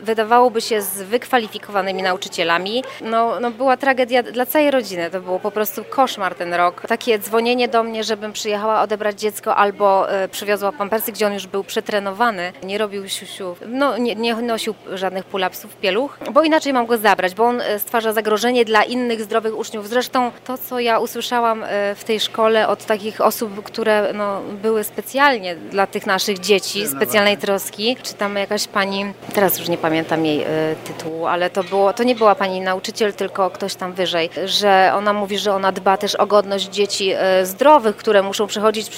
wydawałoby 0.00 0.60
się 0.60 0.82
z 0.82 1.02
wykwalifikowanymi 1.02 2.02
nauczycielami. 2.02 2.84
No, 3.00 3.40
no 3.40 3.50
była 3.50 3.76
tragedia 3.76 4.22
dla 4.22 4.46
całej 4.46 4.70
rodziny, 4.70 5.10
to 5.10 5.20
było 5.20 5.40
po 5.40 5.50
prostu 5.50 5.84
koszmar 5.84 6.34
ten 6.34 6.54
rok. 6.54 6.82
Takie 6.88 7.18
dzwonienie 7.18 7.68
do 7.68 7.82
mnie, 7.82 8.04
żebym 8.04 8.32
przyjechała 8.32 8.82
odebrać 8.82 9.20
dziecko 9.20 9.49
albo 9.56 10.12
e, 10.12 10.28
przywiozła 10.28 10.72
pampersy, 10.72 11.12
gdzie 11.12 11.26
on 11.26 11.32
już 11.32 11.46
był 11.46 11.64
przetrenowany, 11.64 12.52
nie 12.62 12.78
robił 12.78 13.08
siusiu, 13.08 13.56
no 13.66 13.98
nie, 13.98 14.14
nie 14.14 14.34
nosił 14.34 14.74
żadnych 14.94 15.24
pulapsów, 15.24 15.76
pieluch, 15.76 16.18
bo 16.32 16.42
inaczej 16.42 16.72
mam 16.72 16.86
go 16.86 16.98
zabrać, 16.98 17.34
bo 17.34 17.44
on 17.44 17.60
e, 17.60 17.78
stwarza 17.78 18.12
zagrożenie 18.12 18.64
dla 18.64 18.82
innych 18.82 19.22
zdrowych 19.22 19.58
uczniów. 19.58 19.88
Zresztą 19.88 20.32
to, 20.44 20.58
co 20.58 20.80
ja 20.80 20.98
usłyszałam 20.98 21.62
e, 21.62 21.94
w 21.94 22.04
tej 22.04 22.20
szkole 22.20 22.68
od 22.68 22.84
takich 22.84 23.20
osób, 23.20 23.62
które 23.62 24.12
no, 24.14 24.40
były 24.62 24.84
specjalnie 24.84 25.56
dla 25.56 25.86
tych 25.86 26.06
naszych 26.06 26.38
dzieci, 26.38 26.88
specjalnej 26.88 27.36
troski, 27.36 27.96
czy 28.02 28.14
tam 28.14 28.36
jakaś 28.36 28.68
pani, 28.68 29.12
teraz 29.34 29.58
już 29.58 29.68
nie 29.68 29.78
pamiętam 29.78 30.26
jej 30.26 30.46
tytułu, 30.84 31.26
ale 31.26 31.50
to, 31.50 31.64
było, 31.64 31.92
to 31.92 32.02
nie 32.02 32.14
była 32.14 32.34
pani 32.34 32.60
nauczyciel, 32.60 33.12
tylko 33.12 33.50
ktoś 33.50 33.74
tam 33.74 33.92
wyżej, 33.92 34.30
że 34.44 34.92
ona 34.94 35.12
mówi, 35.12 35.38
że 35.38 35.54
ona 35.54 35.72
dba 35.72 35.96
też 35.96 36.14
o 36.14 36.26
godność 36.26 36.68
dzieci 36.68 37.12
zdrowych, 37.42 37.96
które 37.96 38.22
muszą 38.22 38.46
przechodzić 38.46 38.90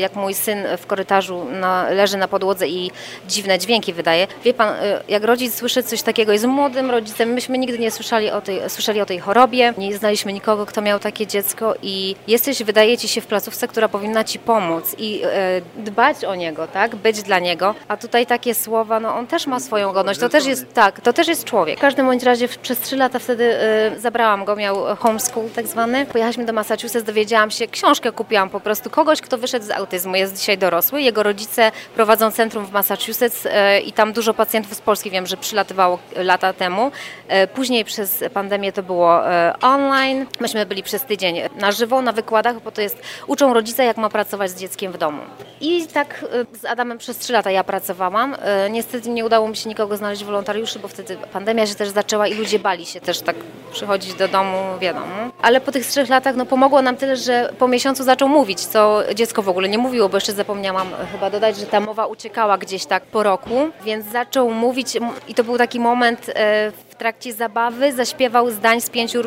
jak 0.00 0.14
mój 0.16 0.34
syn 0.34 0.58
w 0.78 0.86
korytarzu 0.86 1.44
na, 1.44 1.90
leży 1.90 2.16
na 2.16 2.28
podłodze 2.28 2.68
i 2.68 2.90
dziwne 3.28 3.58
dźwięki 3.58 3.92
wydaje. 3.92 4.26
Wie 4.44 4.54
pan, 4.54 4.74
y, 4.74 4.78
jak 5.08 5.24
rodzic 5.24 5.54
słyszy 5.54 5.82
coś 5.82 6.02
takiego, 6.02 6.32
jest 6.32 6.44
młodym 6.44 6.90
rodzicem, 6.90 7.28
myśmy 7.28 7.58
nigdy 7.58 7.78
nie 7.78 7.90
słyszeli 7.90 8.30
o 8.30 8.40
tej, 8.40 8.70
słyszeli 8.70 9.00
o 9.00 9.06
tej 9.06 9.18
chorobie, 9.18 9.74
nie 9.78 9.98
znaliśmy 9.98 10.32
nikogo, 10.32 10.66
kto 10.66 10.82
miał 10.82 10.98
takie 10.98 11.26
dziecko 11.26 11.74
i 11.82 12.16
jesteś, 12.28 12.62
wydaje 12.62 12.98
ci 12.98 13.08
się 13.08 13.20
w 13.20 13.26
placówce, 13.26 13.68
która 13.68 13.88
powinna 13.88 14.24
ci 14.24 14.38
pomóc 14.38 14.94
i 14.98 15.22
e, 15.24 15.60
dbać 15.76 16.24
o 16.24 16.34
niego, 16.34 16.66
tak, 16.66 16.96
być 16.96 17.22
dla 17.22 17.38
niego, 17.38 17.74
a 17.88 17.96
tutaj 17.96 18.26
takie 18.26 18.54
słowa, 18.54 19.00
no 19.00 19.14
on 19.14 19.26
też 19.26 19.46
ma 19.46 19.60
swoją 19.60 19.92
godność, 19.92 20.20
to 20.20 20.28
też 20.28 20.46
jest, 20.46 20.74
tak, 20.74 21.00
to 21.00 21.12
też 21.12 21.28
jest 21.28 21.44
człowiek. 21.44 21.78
W 21.78 21.80
każdym 21.80 22.06
bądź 22.06 22.22
razie 22.22 22.48
przez 22.48 22.80
trzy 22.80 22.96
lata 22.96 23.18
wtedy 23.18 23.54
e, 23.54 24.00
zabrałam 24.00 24.44
go, 24.44 24.56
miał 24.56 24.96
homeschool 24.96 25.50
tak 25.50 25.66
zwany, 25.66 26.06
pojechaliśmy 26.06 26.44
do 26.44 26.52
Massachusetts, 26.52 27.06
dowiedziałam 27.06 27.50
się, 27.50 27.68
książkę 27.68 28.12
kupiłam 28.12 28.50
po 28.50 28.60
prostu, 28.60 28.90
kogoś, 28.90 29.20
kto 29.20 29.38
wyszedł 29.38 29.66
z 29.66 29.70
autyzmu. 29.80 30.16
Jest 30.16 30.36
dzisiaj 30.38 30.58
dorosły. 30.58 31.02
Jego 31.02 31.22
rodzice 31.22 31.72
prowadzą 31.94 32.30
centrum 32.30 32.66
w 32.66 32.72
Massachusetts 32.72 33.46
e, 33.46 33.80
i 33.80 33.92
tam 33.92 34.12
dużo 34.12 34.34
pacjentów 34.34 34.74
z 34.74 34.80
Polski 34.80 35.10
wiem, 35.10 35.26
że 35.26 35.36
przylatywało 35.36 35.98
lata 36.16 36.52
temu. 36.52 36.92
E, 37.28 37.46
później 37.46 37.84
przez 37.84 38.24
pandemię 38.34 38.72
to 38.72 38.82
było 38.82 39.30
e, 39.30 39.54
online. 39.60 40.26
Myśmy 40.40 40.66
byli 40.66 40.82
przez 40.82 41.02
tydzień 41.02 41.40
na 41.56 41.72
żywo, 41.72 42.02
na 42.02 42.12
wykładach, 42.12 42.62
bo 42.62 42.70
to 42.70 42.80
jest, 42.80 43.02
uczą 43.26 43.54
rodzice, 43.54 43.84
jak 43.84 43.96
ma 43.96 44.08
pracować 44.08 44.50
z 44.50 44.60
dzieckiem 44.60 44.92
w 44.92 44.98
domu. 44.98 45.22
I 45.60 45.86
tak 45.86 46.24
z 46.60 46.64
Adamem 46.64 46.98
przez 46.98 47.18
trzy 47.18 47.32
lata 47.32 47.50
ja 47.50 47.64
pracowałam. 47.64 48.36
Niestety 48.70 49.10
nie 49.10 49.24
udało 49.24 49.48
mi 49.48 49.56
się 49.56 49.68
nikogo 49.68 49.96
znaleźć 49.96 50.24
wolontariuszy, 50.24 50.78
bo 50.78 50.88
wtedy 50.88 51.16
pandemia 51.32 51.66
się 51.66 51.74
też 51.74 51.88
zaczęła 51.88 52.26
i 52.26 52.34
ludzie 52.34 52.58
bali 52.58 52.86
się 52.86 53.00
też 53.00 53.20
tak 53.20 53.36
przychodzić 53.72 54.14
do 54.14 54.28
domu, 54.28 54.58
wiadomo. 54.80 55.06
Ale 55.42 55.60
po 55.60 55.72
tych 55.72 55.86
trzech 55.86 56.08
latach 56.08 56.36
no, 56.36 56.46
pomogło 56.46 56.82
nam 56.82 56.96
tyle, 56.96 57.16
że 57.16 57.52
po 57.58 57.68
miesiącu 57.68 58.04
zaczął 58.04 58.28
mówić, 58.28 58.60
co 58.60 59.02
dziecko 59.14 59.42
w 59.42 59.48
ogóle 59.48 59.68
nie 59.70 59.78
mówiło, 59.78 60.08
bo 60.08 60.16
jeszcze 60.16 60.32
zapomniałam 60.32 60.88
chyba 61.12 61.30
dodać, 61.30 61.56
że 61.56 61.66
ta 61.66 61.80
mowa 61.80 62.06
uciekała 62.06 62.58
gdzieś 62.58 62.86
tak 62.86 63.02
po 63.02 63.22
roku, 63.22 63.70
więc 63.84 64.06
zaczął 64.06 64.50
mówić 64.50 64.98
i 65.28 65.34
to 65.34 65.44
był 65.44 65.58
taki 65.58 65.80
moment 65.80 66.28
e, 66.28 66.72
trakcie 67.00 67.32
zabawy 67.32 67.92
zaśpiewał 67.92 68.50
zdań 68.50 68.80
z 68.80 68.90
pięciu, 68.90 69.20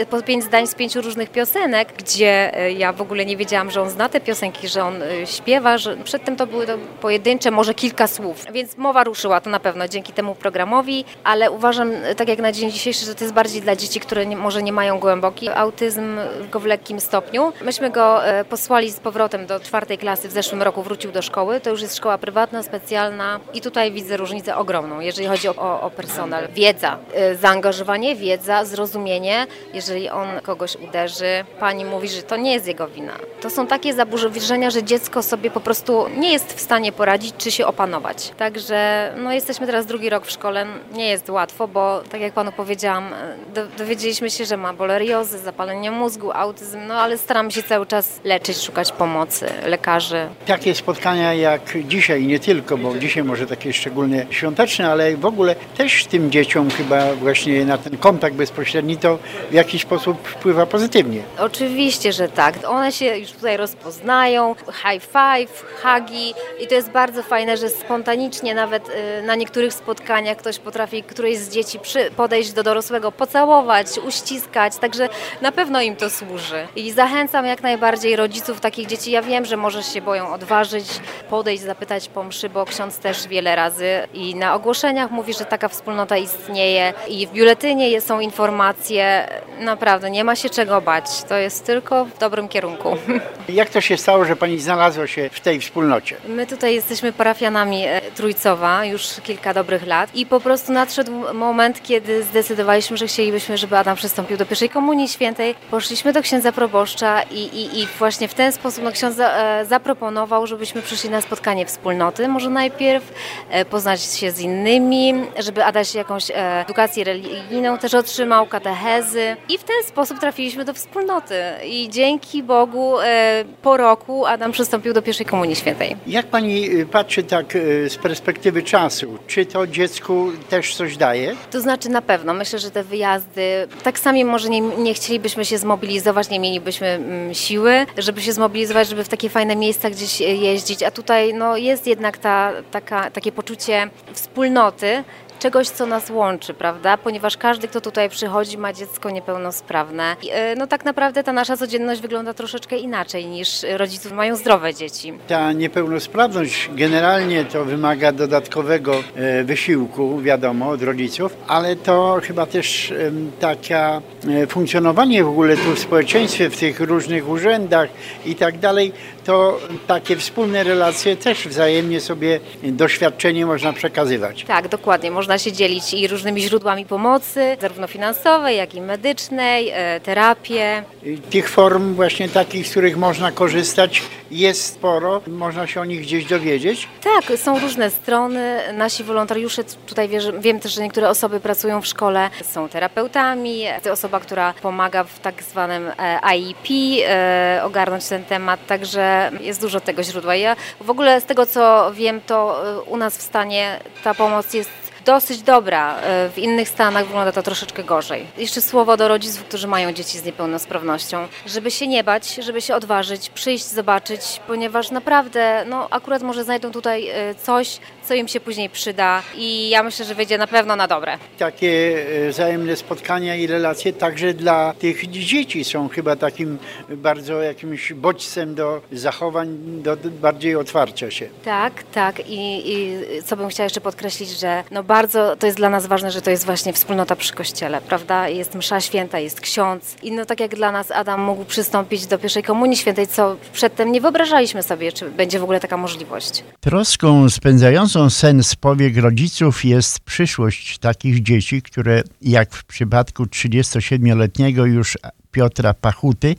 e, 0.00 0.06
po 0.06 0.22
pięć 0.22 0.44
zdań 0.44 0.66
z 0.66 0.74
pięciu 0.74 1.00
różnych 1.00 1.30
piosenek, 1.30 1.92
gdzie 1.98 2.58
e, 2.58 2.72
ja 2.72 2.92
w 2.92 3.00
ogóle 3.00 3.26
nie 3.26 3.36
wiedziałam, 3.36 3.70
że 3.70 3.82
on 3.82 3.90
zna 3.90 4.08
te 4.08 4.20
piosenki, 4.20 4.68
że 4.68 4.84
on 4.84 4.94
śpiewa, 5.24 5.78
że 5.78 5.96
przedtem 5.96 6.36
to 6.36 6.46
były 6.46 6.66
to 6.66 6.78
pojedyncze, 7.00 7.50
może 7.50 7.74
kilka 7.74 8.06
słów, 8.06 8.44
więc 8.52 8.76
mowa 8.76 9.04
ruszyła 9.04 9.40
to 9.40 9.50
na 9.50 9.60
pewno 9.60 9.88
dzięki 9.88 10.12
temu 10.12 10.34
programowi, 10.34 11.04
ale 11.24 11.50
uważam, 11.50 11.92
tak 12.16 12.28
jak 12.28 12.38
na 12.38 12.52
dzień 12.52 12.70
dzisiejszy, 12.70 13.06
że 13.06 13.14
to 13.14 13.24
jest 13.24 13.34
bardziej 13.34 13.62
dla 13.62 13.76
dzieci, 13.76 14.00
które 14.00 14.26
nie, 14.26 14.36
może 14.36 14.62
nie 14.62 14.72
mają 14.72 15.00
głęboki 15.00 15.48
autyzm, 15.48 16.16
tylko 16.40 16.60
w 16.60 16.64
lekkim 16.64 17.00
stopniu. 17.00 17.52
Myśmy 17.64 17.90
go 17.90 18.20
posłali 18.48 18.90
z 18.90 19.00
powrotem 19.00 19.46
do 19.46 19.60
czwartej 19.60 19.84
czwartej 19.84 19.98
klasy 19.98 20.28
w 20.28 20.32
zeszłym 20.32 20.62
roku 20.62 20.82
wrócił 20.82 21.12
do 21.12 21.22
szkoły. 21.22 21.60
To 21.60 21.70
już 21.70 21.82
jest 21.82 21.96
szkoła 21.96 22.18
prywatna, 22.18 22.62
specjalna 22.62 23.40
i 23.54 23.60
tutaj 23.60 23.92
widzę 23.92 24.16
różnicę 24.16 24.56
ogromną, 24.56 25.00
jeżeli 25.00 25.28
chodzi 25.28 25.48
o, 25.48 25.80
o 25.80 25.90
personel. 25.90 26.48
Wiedza, 26.54 26.83
rodzica. 26.84 26.98
Y, 27.32 27.36
Zaangażowanie, 27.36 28.16
wiedza, 28.16 28.64
zrozumienie. 28.64 29.46
Jeżeli 29.74 30.08
on 30.08 30.28
kogoś 30.42 30.76
uderzy, 30.76 31.44
pani 31.60 31.84
mówi, 31.84 32.08
że 32.08 32.22
to 32.22 32.36
nie 32.36 32.52
jest 32.52 32.66
jego 32.66 32.88
wina. 32.88 33.12
To 33.40 33.50
są 33.50 33.66
takie 33.66 33.94
zaburzenia, 33.94 34.70
że 34.70 34.82
dziecko 34.82 35.22
sobie 35.22 35.50
po 35.50 35.60
prostu 35.60 36.06
nie 36.16 36.32
jest 36.32 36.52
w 36.52 36.60
stanie 36.60 36.92
poradzić 36.92 37.34
czy 37.38 37.50
się 37.50 37.66
opanować. 37.66 38.32
Także 38.38 39.12
no, 39.16 39.32
jesteśmy 39.32 39.66
teraz 39.66 39.86
drugi 39.86 40.10
rok 40.10 40.26
w 40.26 40.30
szkole. 40.30 40.66
Nie 40.92 41.08
jest 41.08 41.30
łatwo, 41.30 41.68
bo 41.68 42.02
tak 42.10 42.20
jak 42.20 42.32
panu 42.32 42.52
powiedziałam, 42.52 43.10
do, 43.54 43.66
dowiedzieliśmy 43.66 44.30
się, 44.30 44.44
że 44.44 44.56
ma 44.56 44.72
boleriozę, 44.72 45.38
zapalenie 45.38 45.90
mózgu, 45.90 46.32
autyzm, 46.32 46.78
no 46.86 46.94
ale 46.94 47.18
staramy 47.18 47.50
się 47.50 47.62
cały 47.62 47.86
czas 47.86 48.20
leczyć, 48.24 48.62
szukać 48.62 48.92
pomocy 48.92 49.46
lekarzy. 49.66 50.26
Takie 50.46 50.74
spotkania 50.74 51.34
jak 51.34 51.78
dzisiaj, 51.84 52.26
nie 52.26 52.38
tylko, 52.38 52.78
bo 52.78 52.98
dzisiaj 52.98 53.24
może 53.24 53.46
takie 53.46 53.72
szczególnie 53.72 54.26
świąteczne, 54.30 54.90
ale 54.90 55.16
w 55.16 55.26
ogóle 55.26 55.56
też 55.76 56.04
tym 56.04 56.30
dzieciom 56.30 56.70
chyba 56.76 57.14
właśnie 57.14 57.64
na 57.64 57.78
ten 57.78 57.98
kontakt 57.98 58.36
bezpośredni 58.36 58.96
to 58.96 59.18
w 59.50 59.54
jakiś 59.54 59.82
sposób 59.82 60.28
wpływa 60.28 60.66
pozytywnie. 60.66 61.22
Oczywiście, 61.38 62.12
że 62.12 62.28
tak. 62.28 62.54
One 62.68 62.92
się 62.92 63.18
już 63.18 63.30
tutaj 63.30 63.56
rozpoznają, 63.56 64.54
high 64.54 65.02
five, 65.02 65.64
hagi 65.82 66.34
i 66.60 66.66
to 66.66 66.74
jest 66.74 66.90
bardzo 66.90 67.22
fajne, 67.22 67.56
że 67.56 67.68
spontanicznie 67.70 68.54
nawet 68.54 68.88
y, 68.88 69.22
na 69.26 69.34
niektórych 69.34 69.74
spotkaniach 69.74 70.36
ktoś 70.36 70.58
potrafi 70.58 71.02
któreś 71.02 71.38
z 71.38 71.50
dzieci 71.50 71.78
podejść 72.16 72.52
do 72.52 72.62
dorosłego, 72.62 73.12
pocałować, 73.12 73.86
uściskać, 74.06 74.76
także 74.76 75.08
na 75.42 75.52
pewno 75.52 75.82
im 75.82 75.96
to 75.96 76.10
służy. 76.10 76.66
I 76.76 76.92
zachęcam 76.92 77.46
jak 77.46 77.62
najbardziej 77.62 78.16
rodziców 78.16 78.60
takich 78.60 78.86
dzieci. 78.86 79.10
Ja 79.10 79.22
wiem, 79.22 79.44
że 79.44 79.56
może 79.56 79.82
się 79.82 80.02
boją 80.02 80.32
odważyć, 80.32 80.86
podejść, 81.24 81.62
zapytać 81.62 82.08
po 82.08 82.24
mszy, 82.24 82.48
bo 82.48 82.64
ksiądz 82.64 82.98
też 82.98 83.28
wiele 83.28 83.56
razy 83.56 83.88
i 84.14 84.34
na 84.34 84.54
ogłoszeniach 84.54 85.10
mówi, 85.10 85.34
że 85.34 85.44
taka 85.44 85.68
wspólnota 85.68 86.16
istnieje 86.16 86.92
i 87.08 87.26
w 87.26 87.32
biuletynie 87.32 88.00
są 88.00 88.20
informacje. 88.20 89.28
Naprawdę, 89.60 90.10
nie 90.10 90.24
ma 90.24 90.36
się 90.36 90.50
czego 90.50 90.80
bać. 90.80 91.22
To 91.28 91.36
jest 91.36 91.66
tylko 91.66 92.04
w 92.04 92.18
dobrym 92.18 92.48
kierunku. 92.48 92.96
Jak 93.48 93.70
to 93.70 93.80
się 93.80 93.96
stało, 93.96 94.24
że 94.24 94.36
pani 94.36 94.60
znalazła 94.60 95.06
się 95.06 95.30
w 95.32 95.40
tej 95.40 95.60
wspólnocie? 95.60 96.16
My 96.28 96.46
tutaj 96.46 96.74
jesteśmy 96.74 97.12
parafianami 97.12 97.84
e, 97.84 98.00
Trójcowa 98.14 98.84
już 98.84 99.08
kilka 99.22 99.54
dobrych 99.54 99.86
lat 99.86 100.14
i 100.14 100.26
po 100.26 100.40
prostu 100.40 100.72
nadszedł 100.72 101.12
moment, 101.34 101.82
kiedy 101.82 102.22
zdecydowaliśmy, 102.22 102.96
że 102.96 103.06
chcielibyśmy, 103.06 103.58
żeby 103.58 103.78
Adam 103.78 103.96
przystąpił 103.96 104.36
do 104.36 104.46
pierwszej 104.46 104.68
komunii 104.68 105.08
świętej. 105.08 105.54
Poszliśmy 105.70 106.12
do 106.12 106.22
księdza 106.22 106.52
proboszcza 106.52 107.22
i, 107.22 107.40
i, 107.40 107.80
i 107.80 107.86
właśnie 107.98 108.28
w 108.28 108.34
ten 108.34 108.52
sposób 108.52 108.84
no, 108.84 108.92
ksiądz 108.92 109.18
e, 109.20 109.64
zaproponował, 109.68 110.46
żebyśmy 110.46 110.82
przyszli 110.82 111.10
na 111.10 111.13
spotkanie 111.20 111.66
wspólnoty. 111.66 112.28
Może 112.28 112.50
najpierw 112.50 113.12
e, 113.50 113.64
poznać 113.64 114.02
się 114.02 114.30
z 114.30 114.40
innymi, 114.40 115.14
żeby 115.38 115.64
Adaś 115.64 115.94
jakąś 115.94 116.30
e, 116.30 116.34
edukację 116.60 117.04
religijną 117.04 117.78
też 117.78 117.94
otrzymał, 117.94 118.46
katechezy 118.46 119.36
i 119.48 119.58
w 119.58 119.64
ten 119.64 119.82
sposób 119.86 120.18
trafiliśmy 120.18 120.64
do 120.64 120.74
wspólnoty 120.74 121.34
i 121.66 121.88
dzięki 121.90 122.42
Bogu 122.42 123.00
e, 123.00 123.44
po 123.62 123.76
roku 123.76 124.26
Adam 124.26 124.52
przystąpił 124.52 124.92
do 124.92 125.02
pierwszej 125.02 125.26
komunii 125.26 125.56
świętej. 125.56 125.96
Jak 126.06 126.26
pani 126.26 126.68
patrzy 126.92 127.22
tak 127.22 127.46
z 127.88 127.96
perspektywy 127.96 128.62
czasu? 128.62 129.18
Czy 129.26 129.46
to 129.46 129.66
dziecku 129.66 130.32
też 130.50 130.74
coś 130.74 130.96
daje? 130.96 131.36
To 131.50 131.60
znaczy 131.60 131.88
na 131.88 132.02
pewno, 132.02 132.34
myślę, 132.34 132.58
że 132.58 132.70
te 132.70 132.82
wyjazdy, 132.82 133.68
tak 133.82 133.98
sami 133.98 134.24
może 134.24 134.48
nie, 134.48 134.60
nie 134.60 134.94
chcielibyśmy 134.94 135.44
się 135.44 135.58
zmobilizować, 135.58 136.30
nie 136.30 136.40
mielibyśmy 136.40 136.86
mm, 136.86 137.34
siły, 137.34 137.86
żeby 137.98 138.22
się 138.22 138.32
zmobilizować, 138.32 138.88
żeby 138.88 139.04
w 139.04 139.08
takie 139.08 139.28
fajne 139.28 139.56
miejsca 139.56 139.90
gdzieś 139.90 140.20
jeździć, 140.20 140.82
a 140.82 140.90
tutaj 141.04 141.34
no, 141.34 141.56
jest 141.56 141.86
jednak 141.86 142.18
ta, 142.18 142.52
taka, 142.70 143.10
takie 143.10 143.32
poczucie 143.32 143.90
wspólnoty, 144.12 145.04
czegoś, 145.44 145.68
co 145.68 145.86
nas 145.86 146.10
łączy, 146.10 146.54
prawda? 146.54 146.96
Ponieważ 146.96 147.36
każdy, 147.36 147.68
kto 147.68 147.80
tutaj 147.80 148.10
przychodzi, 148.10 148.58
ma 148.58 148.72
dziecko 148.72 149.10
niepełnosprawne. 149.10 150.16
E, 150.30 150.56
no 150.56 150.66
tak 150.66 150.84
naprawdę 150.84 151.22
ta 151.22 151.32
nasza 151.32 151.56
codzienność 151.56 152.00
wygląda 152.00 152.34
troszeczkę 152.34 152.76
inaczej 152.76 153.26
niż 153.26 153.62
rodziców 153.76 154.12
mają 154.12 154.36
zdrowe 154.36 154.74
dzieci. 154.74 155.12
Ta 155.28 155.52
niepełnosprawność 155.52 156.70
generalnie 156.74 157.44
to 157.44 157.64
wymaga 157.64 158.12
dodatkowego 158.12 158.94
e, 159.16 159.44
wysiłku, 159.44 160.20
wiadomo, 160.20 160.68
od 160.68 160.82
rodziców, 160.82 161.36
ale 161.46 161.76
to 161.76 162.20
chyba 162.22 162.46
też 162.46 162.92
taka 163.40 164.00
e, 164.28 164.46
funkcjonowanie 164.46 165.24
w 165.24 165.28
ogóle 165.28 165.56
tu 165.56 165.74
w 165.74 165.78
społeczeństwie, 165.78 166.50
w 166.50 166.58
tych 166.58 166.80
różnych 166.80 167.28
urzędach 167.28 167.88
i 168.26 168.34
tak 168.34 168.58
dalej, 168.58 168.92
to 169.24 169.60
takie 169.86 170.16
wspólne 170.16 170.62
relacje 170.62 171.16
też 171.16 171.48
wzajemnie 171.48 172.00
sobie 172.00 172.40
doświadczenie 172.62 173.46
można 173.46 173.72
przekazywać. 173.72 174.44
Tak, 174.44 174.68
dokładnie. 174.68 175.10
Można 175.10 175.38
się 175.38 175.52
dzielić 175.52 175.94
i 175.94 176.08
różnymi 176.08 176.42
źródłami 176.42 176.86
pomocy, 176.86 177.56
zarówno 177.60 177.86
finansowej, 177.86 178.56
jak 178.56 178.74
i 178.74 178.80
medycznej, 178.80 179.70
e, 179.74 180.00
terapię. 180.00 180.82
I 181.02 181.18
Tych 181.18 181.50
form 181.50 181.94
właśnie 181.94 182.28
takich, 182.28 182.66
z 182.66 182.70
których 182.70 182.96
można 182.96 183.32
korzystać 183.32 184.02
jest 184.30 184.64
sporo, 184.64 185.20
można 185.26 185.66
się 185.66 185.80
o 185.80 185.84
nich 185.84 186.00
gdzieś 186.00 186.24
dowiedzieć. 186.24 186.88
Tak, 187.04 187.38
są 187.38 187.58
różne 187.58 187.90
strony. 187.90 188.60
Nasi 188.72 189.04
wolontariusze, 189.04 189.64
tutaj 189.86 190.08
wierzę, 190.08 190.32
wiem 190.40 190.60
też, 190.60 190.74
że 190.74 190.82
niektóre 190.82 191.08
osoby 191.08 191.40
pracują 191.40 191.80
w 191.80 191.86
szkole, 191.86 192.30
są 192.42 192.68
terapeutami. 192.68 193.64
To 193.82 193.92
osoba, 193.92 194.20
która 194.20 194.54
pomaga 194.62 195.04
w 195.04 195.18
tak 195.18 195.42
zwanym 195.42 195.90
e, 195.98 196.20
IEP 196.36 196.68
e, 197.08 197.60
ogarnąć 197.64 198.04
ten 198.06 198.24
temat, 198.24 198.66
także 198.66 199.13
jest 199.40 199.60
dużo 199.60 199.80
tego 199.80 200.02
źródła. 200.02 200.34
Ja 200.34 200.56
w 200.80 200.90
ogóle 200.90 201.20
z 201.20 201.24
tego, 201.24 201.46
co 201.46 201.92
wiem, 201.94 202.20
to 202.26 202.66
e, 202.68 202.80
u 202.80 202.96
nas 202.96 203.16
w 203.16 203.22
stanie 203.22 203.80
ta 204.04 204.14
pomoc 204.14 204.54
jest 204.54 204.83
dosyć 205.04 205.42
dobra. 205.42 205.96
E, 206.00 206.28
W 206.34 206.38
innych 206.38 206.68
stanach 206.68 207.06
wygląda 207.06 207.32
to 207.32 207.42
troszeczkę 207.42 207.84
gorzej. 207.84 208.26
Jeszcze 208.38 208.60
słowo 208.60 208.96
do 208.96 209.08
rodziców, 209.08 209.44
którzy 209.44 209.66
mają 209.68 209.92
dzieci 209.92 210.18
z 210.18 210.24
niepełnosprawnością. 210.24 211.28
Żeby 211.46 211.70
się 211.70 211.86
nie 211.86 212.04
bać, 212.04 212.34
żeby 212.34 212.60
się 212.60 212.74
odważyć, 212.74 213.30
przyjść, 213.30 213.64
zobaczyć, 213.64 214.40
ponieważ 214.46 214.90
naprawdę, 214.90 215.64
no 215.68 215.88
akurat 215.90 216.22
może 216.22 216.44
znajdą 216.44 216.72
tutaj 216.72 217.08
e, 217.08 217.34
coś, 217.34 217.78
co 218.08 218.14
im 218.14 218.28
się 218.28 218.40
później 218.40 218.70
przyda 218.70 219.22
i 219.36 219.68
ja 219.68 219.82
myślę, 219.82 220.04
że 220.04 220.14
wyjdzie 220.14 220.38
na 220.38 220.46
pewno 220.46 220.76
na 220.76 220.88
dobre. 220.88 221.18
Takie 221.38 221.96
e, 222.26 222.30
wzajemne 222.30 222.76
spotkania 222.76 223.36
i 223.36 223.46
relacje 223.46 223.92
także 223.92 224.34
dla 224.34 224.74
tych 224.78 225.10
dzieci 225.10 225.64
są 225.64 225.88
chyba 225.88 226.16
takim 226.16 226.58
bardzo 226.88 227.42
jakimś 227.42 227.92
bodźcem 227.92 228.54
do 228.54 228.80
zachowań, 228.92 229.58
do 229.82 229.96
do 229.96 230.10
bardziej 230.10 230.56
otwarcia 230.56 231.10
się. 231.10 231.28
Tak, 231.44 231.72
tak 231.82 232.28
I, 232.28 232.72
i 232.72 232.96
co 233.24 233.36
bym 233.36 233.48
chciała 233.48 233.64
jeszcze 233.64 233.80
podkreślić, 233.80 234.28
że 234.30 234.64
no 234.70 234.82
bardzo 234.94 235.36
to 235.36 235.46
jest 235.46 235.58
dla 235.58 235.70
nas 235.70 235.86
ważne, 235.86 236.10
że 236.10 236.22
to 236.22 236.30
jest 236.30 236.44
właśnie 236.44 236.72
wspólnota 236.72 237.16
przy 237.16 237.32
kościele, 237.32 237.80
prawda? 237.80 238.28
Jest 238.28 238.54
msza 238.54 238.80
święta, 238.80 239.18
jest 239.18 239.40
ksiądz 239.40 239.96
i 240.02 240.12
no 240.12 240.24
tak 240.26 240.40
jak 240.40 240.54
dla 240.54 240.72
nas 240.72 240.90
Adam 240.90 241.20
mógł 241.20 241.44
przystąpić 241.44 242.06
do 242.06 242.18
pierwszej 242.18 242.42
komunii 242.42 242.76
świętej, 242.76 243.06
co 243.06 243.36
przedtem 243.52 243.92
nie 243.92 244.00
wyobrażaliśmy 244.00 244.62
sobie, 244.62 244.92
czy 244.92 245.10
będzie 245.10 245.38
w 245.38 245.42
ogóle 245.42 245.60
taka 245.60 245.76
możliwość. 245.76 246.44
Troską 246.60 247.30
spędzającą 247.30 248.10
sen 248.10 248.42
z 248.42 248.56
powiek 248.56 248.96
rodziców 248.96 249.64
jest 249.64 250.00
przyszłość 250.00 250.78
takich 250.78 251.22
dzieci, 251.22 251.62
które 251.62 252.02
jak 252.22 252.54
w 252.54 252.64
przypadku 252.64 253.24
37-letniego 253.24 254.64
już 254.64 254.98
Piotra 255.30 255.74
Pachuty 255.74 256.34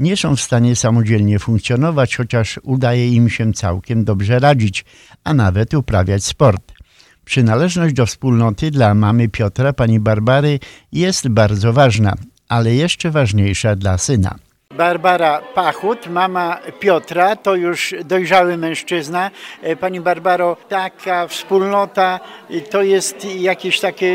nie 0.00 0.16
są 0.16 0.36
w 0.36 0.40
stanie 0.40 0.76
samodzielnie 0.76 1.38
funkcjonować, 1.38 2.16
chociaż 2.16 2.60
udaje 2.62 3.08
im 3.08 3.30
się 3.30 3.52
całkiem 3.52 4.04
dobrze 4.04 4.38
radzić, 4.38 4.84
a 5.24 5.34
nawet 5.34 5.74
uprawiać 5.74 6.24
sport. 6.24 6.77
Przynależność 7.28 7.94
do 7.94 8.06
wspólnoty 8.06 8.70
dla 8.70 8.94
mamy 8.94 9.28
Piotra, 9.28 9.72
pani 9.72 10.00
Barbary, 10.00 10.58
jest 10.92 11.28
bardzo 11.28 11.72
ważna, 11.72 12.14
ale 12.48 12.74
jeszcze 12.74 13.10
ważniejsza 13.10 13.76
dla 13.76 13.98
syna. 13.98 14.38
Barbara 14.74 15.42
Pachut, 15.54 16.06
mama 16.06 16.58
Piotra, 16.80 17.36
to 17.36 17.54
już 17.54 17.94
dojrzały 18.04 18.56
mężczyzna. 18.56 19.30
E, 19.62 19.76
Pani 19.76 20.00
Barbaro, 20.00 20.56
taka 20.68 21.26
wspólnota 21.26 22.20
e, 22.50 22.60
to 22.60 22.82
jest 22.82 23.24
jakieś 23.24 23.80
takie 23.80 24.06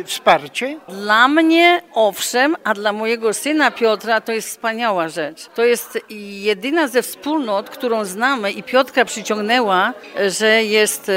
e, 0.00 0.04
wsparcie? 0.04 0.78
Dla 0.88 1.28
mnie 1.28 1.82
owszem, 1.94 2.56
a 2.64 2.74
dla 2.74 2.92
mojego 2.92 3.34
syna 3.34 3.70
Piotra 3.70 4.20
to 4.20 4.32
jest 4.32 4.48
wspaniała 4.48 5.08
rzecz. 5.08 5.46
To 5.54 5.64
jest 5.64 5.98
jedyna 6.42 6.88
ze 6.88 7.02
wspólnot, 7.02 7.70
którą 7.70 8.04
znamy 8.04 8.52
i 8.52 8.62
Piotra 8.62 9.04
przyciągnęła, 9.04 9.92
że 10.28 10.64
jest 10.64 11.10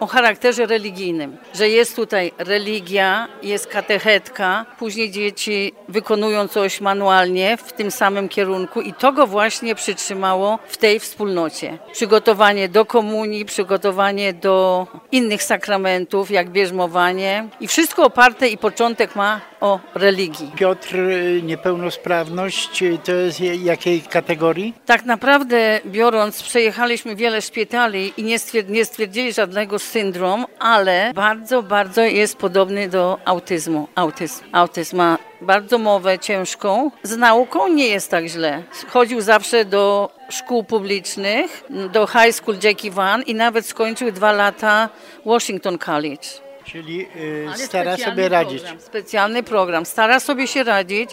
o 0.00 0.06
charakterze 0.06 0.66
religijnym, 0.66 1.36
że 1.54 1.68
jest 1.68 1.96
tutaj 1.96 2.32
religia, 2.38 3.28
jest 3.42 3.66
katechetka, 3.66 4.66
później 4.78 5.10
dzieci 5.10 5.72
wykonują 5.88 6.48
coś 6.48 6.80
manualnie 6.80 7.56
w 7.56 7.72
tym 7.72 7.90
samym 7.90 8.28
kierunku 8.28 8.80
i 8.80 8.92
to 8.92 9.12
go 9.12 9.26
właśnie 9.26 9.74
przytrzymało 9.74 10.58
w 10.68 10.76
tej 10.76 11.00
wspólnocie. 11.00 11.78
Przygotowanie 11.92 12.68
do 12.68 12.84
komunii, 12.84 13.44
przygotowanie 13.44 14.32
do 14.32 14.86
innych 15.12 15.42
sakramentów, 15.42 16.30
jak 16.30 16.50
bierzmowanie 16.50 17.48
i 17.60 17.68
wszystko 17.68 18.04
oparte 18.04 18.48
i 18.48 18.58
początek 18.58 19.16
ma 19.16 19.40
o 19.60 19.80
religii. 19.94 20.50
Piotr, 20.56 20.96
niepełnosprawność 21.42 22.84
to 23.04 23.12
jest 23.12 23.40
je- 23.40 23.56
jakiej 23.56 24.00
kategorii? 24.00 24.74
Tak 24.86 25.04
naprawdę 25.04 25.80
biorąc, 25.86 26.42
przejechaliśmy 26.42 27.16
wiele 27.16 27.42
szpitali 27.42 28.12
i 28.16 28.22
nie, 28.22 28.38
stwier- 28.38 28.70
nie 28.70 28.84
stwierdzili 28.84 29.32
żadnego 29.32 29.78
syndrom, 29.88 30.46
ale 30.58 31.12
bardzo, 31.14 31.62
bardzo 31.62 32.02
jest 32.02 32.36
podobny 32.36 32.88
do 32.88 33.18
autyzmu. 33.24 33.88
Autyzm. 33.94 34.44
Autyzm 34.52 34.96
ma 34.96 35.18
bardzo 35.40 35.78
mowę 35.78 36.18
ciężką. 36.18 36.90
Z 37.02 37.16
nauką 37.16 37.68
nie 37.68 37.86
jest 37.86 38.10
tak 38.10 38.26
źle. 38.26 38.62
Chodził 38.88 39.20
zawsze 39.20 39.64
do 39.64 40.10
szkół 40.28 40.64
publicznych, 40.64 41.64
do 41.92 42.06
High 42.06 42.34
School 42.34 42.56
Jackie 42.62 42.90
Van 42.90 43.22
i 43.22 43.34
nawet 43.34 43.66
skończył 43.66 44.12
dwa 44.12 44.32
lata 44.32 44.88
Washington 45.26 45.78
College. 45.78 46.28
Czyli 46.64 47.06
y, 47.16 47.46
Ale 47.48 47.58
stara 47.58 47.96
sobie 47.96 48.28
radzić. 48.28 48.62
Program, 48.62 48.80
specjalny 48.80 49.42
program. 49.42 49.86
Stara 49.86 50.20
sobie 50.20 50.46
się 50.46 50.64
radzić, 50.64 51.10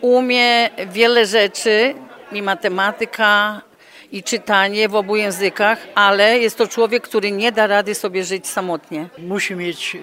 umie 0.00 0.70
wiele 0.92 1.26
rzeczy, 1.26 1.94
i 2.32 2.42
matematyka, 2.42 3.60
i 4.14 4.22
czytanie 4.22 4.88
w 4.88 4.94
obu 4.94 5.16
językach, 5.16 5.78
ale 5.94 6.38
jest 6.38 6.58
to 6.58 6.66
człowiek, 6.66 7.02
który 7.02 7.32
nie 7.32 7.52
da 7.52 7.66
rady 7.66 7.94
sobie 7.94 8.24
żyć 8.24 8.46
samotnie. 8.46 9.08
Musi 9.18 9.54
mieć 9.56 9.96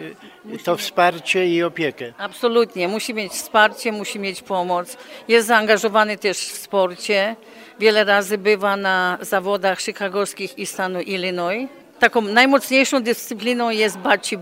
y, 0.53 0.63
to 0.63 0.77
wsparcie 0.77 1.47
i 1.47 1.63
opiekę. 1.63 2.13
Absolutnie. 2.17 2.87
Musi 2.87 3.13
mieć 3.13 3.31
wsparcie, 3.31 3.91
musi 3.91 4.19
mieć 4.19 4.41
pomoc. 4.41 4.97
Jest 5.27 5.47
zaangażowany 5.47 6.17
też 6.17 6.37
w 6.37 6.57
sporcie. 6.57 7.35
Wiele 7.79 8.03
razy 8.03 8.37
bywa 8.37 8.75
na 8.75 9.17
zawodach 9.21 9.79
chicagowskich 9.79 10.57
i 10.57 10.65
stanu 10.65 11.01
Illinois. 11.01 11.67
Taką 12.01 12.21
najmocniejszą 12.21 13.03
dyscypliną 13.03 13.69
jest 13.69 13.97
bocce 13.97 14.37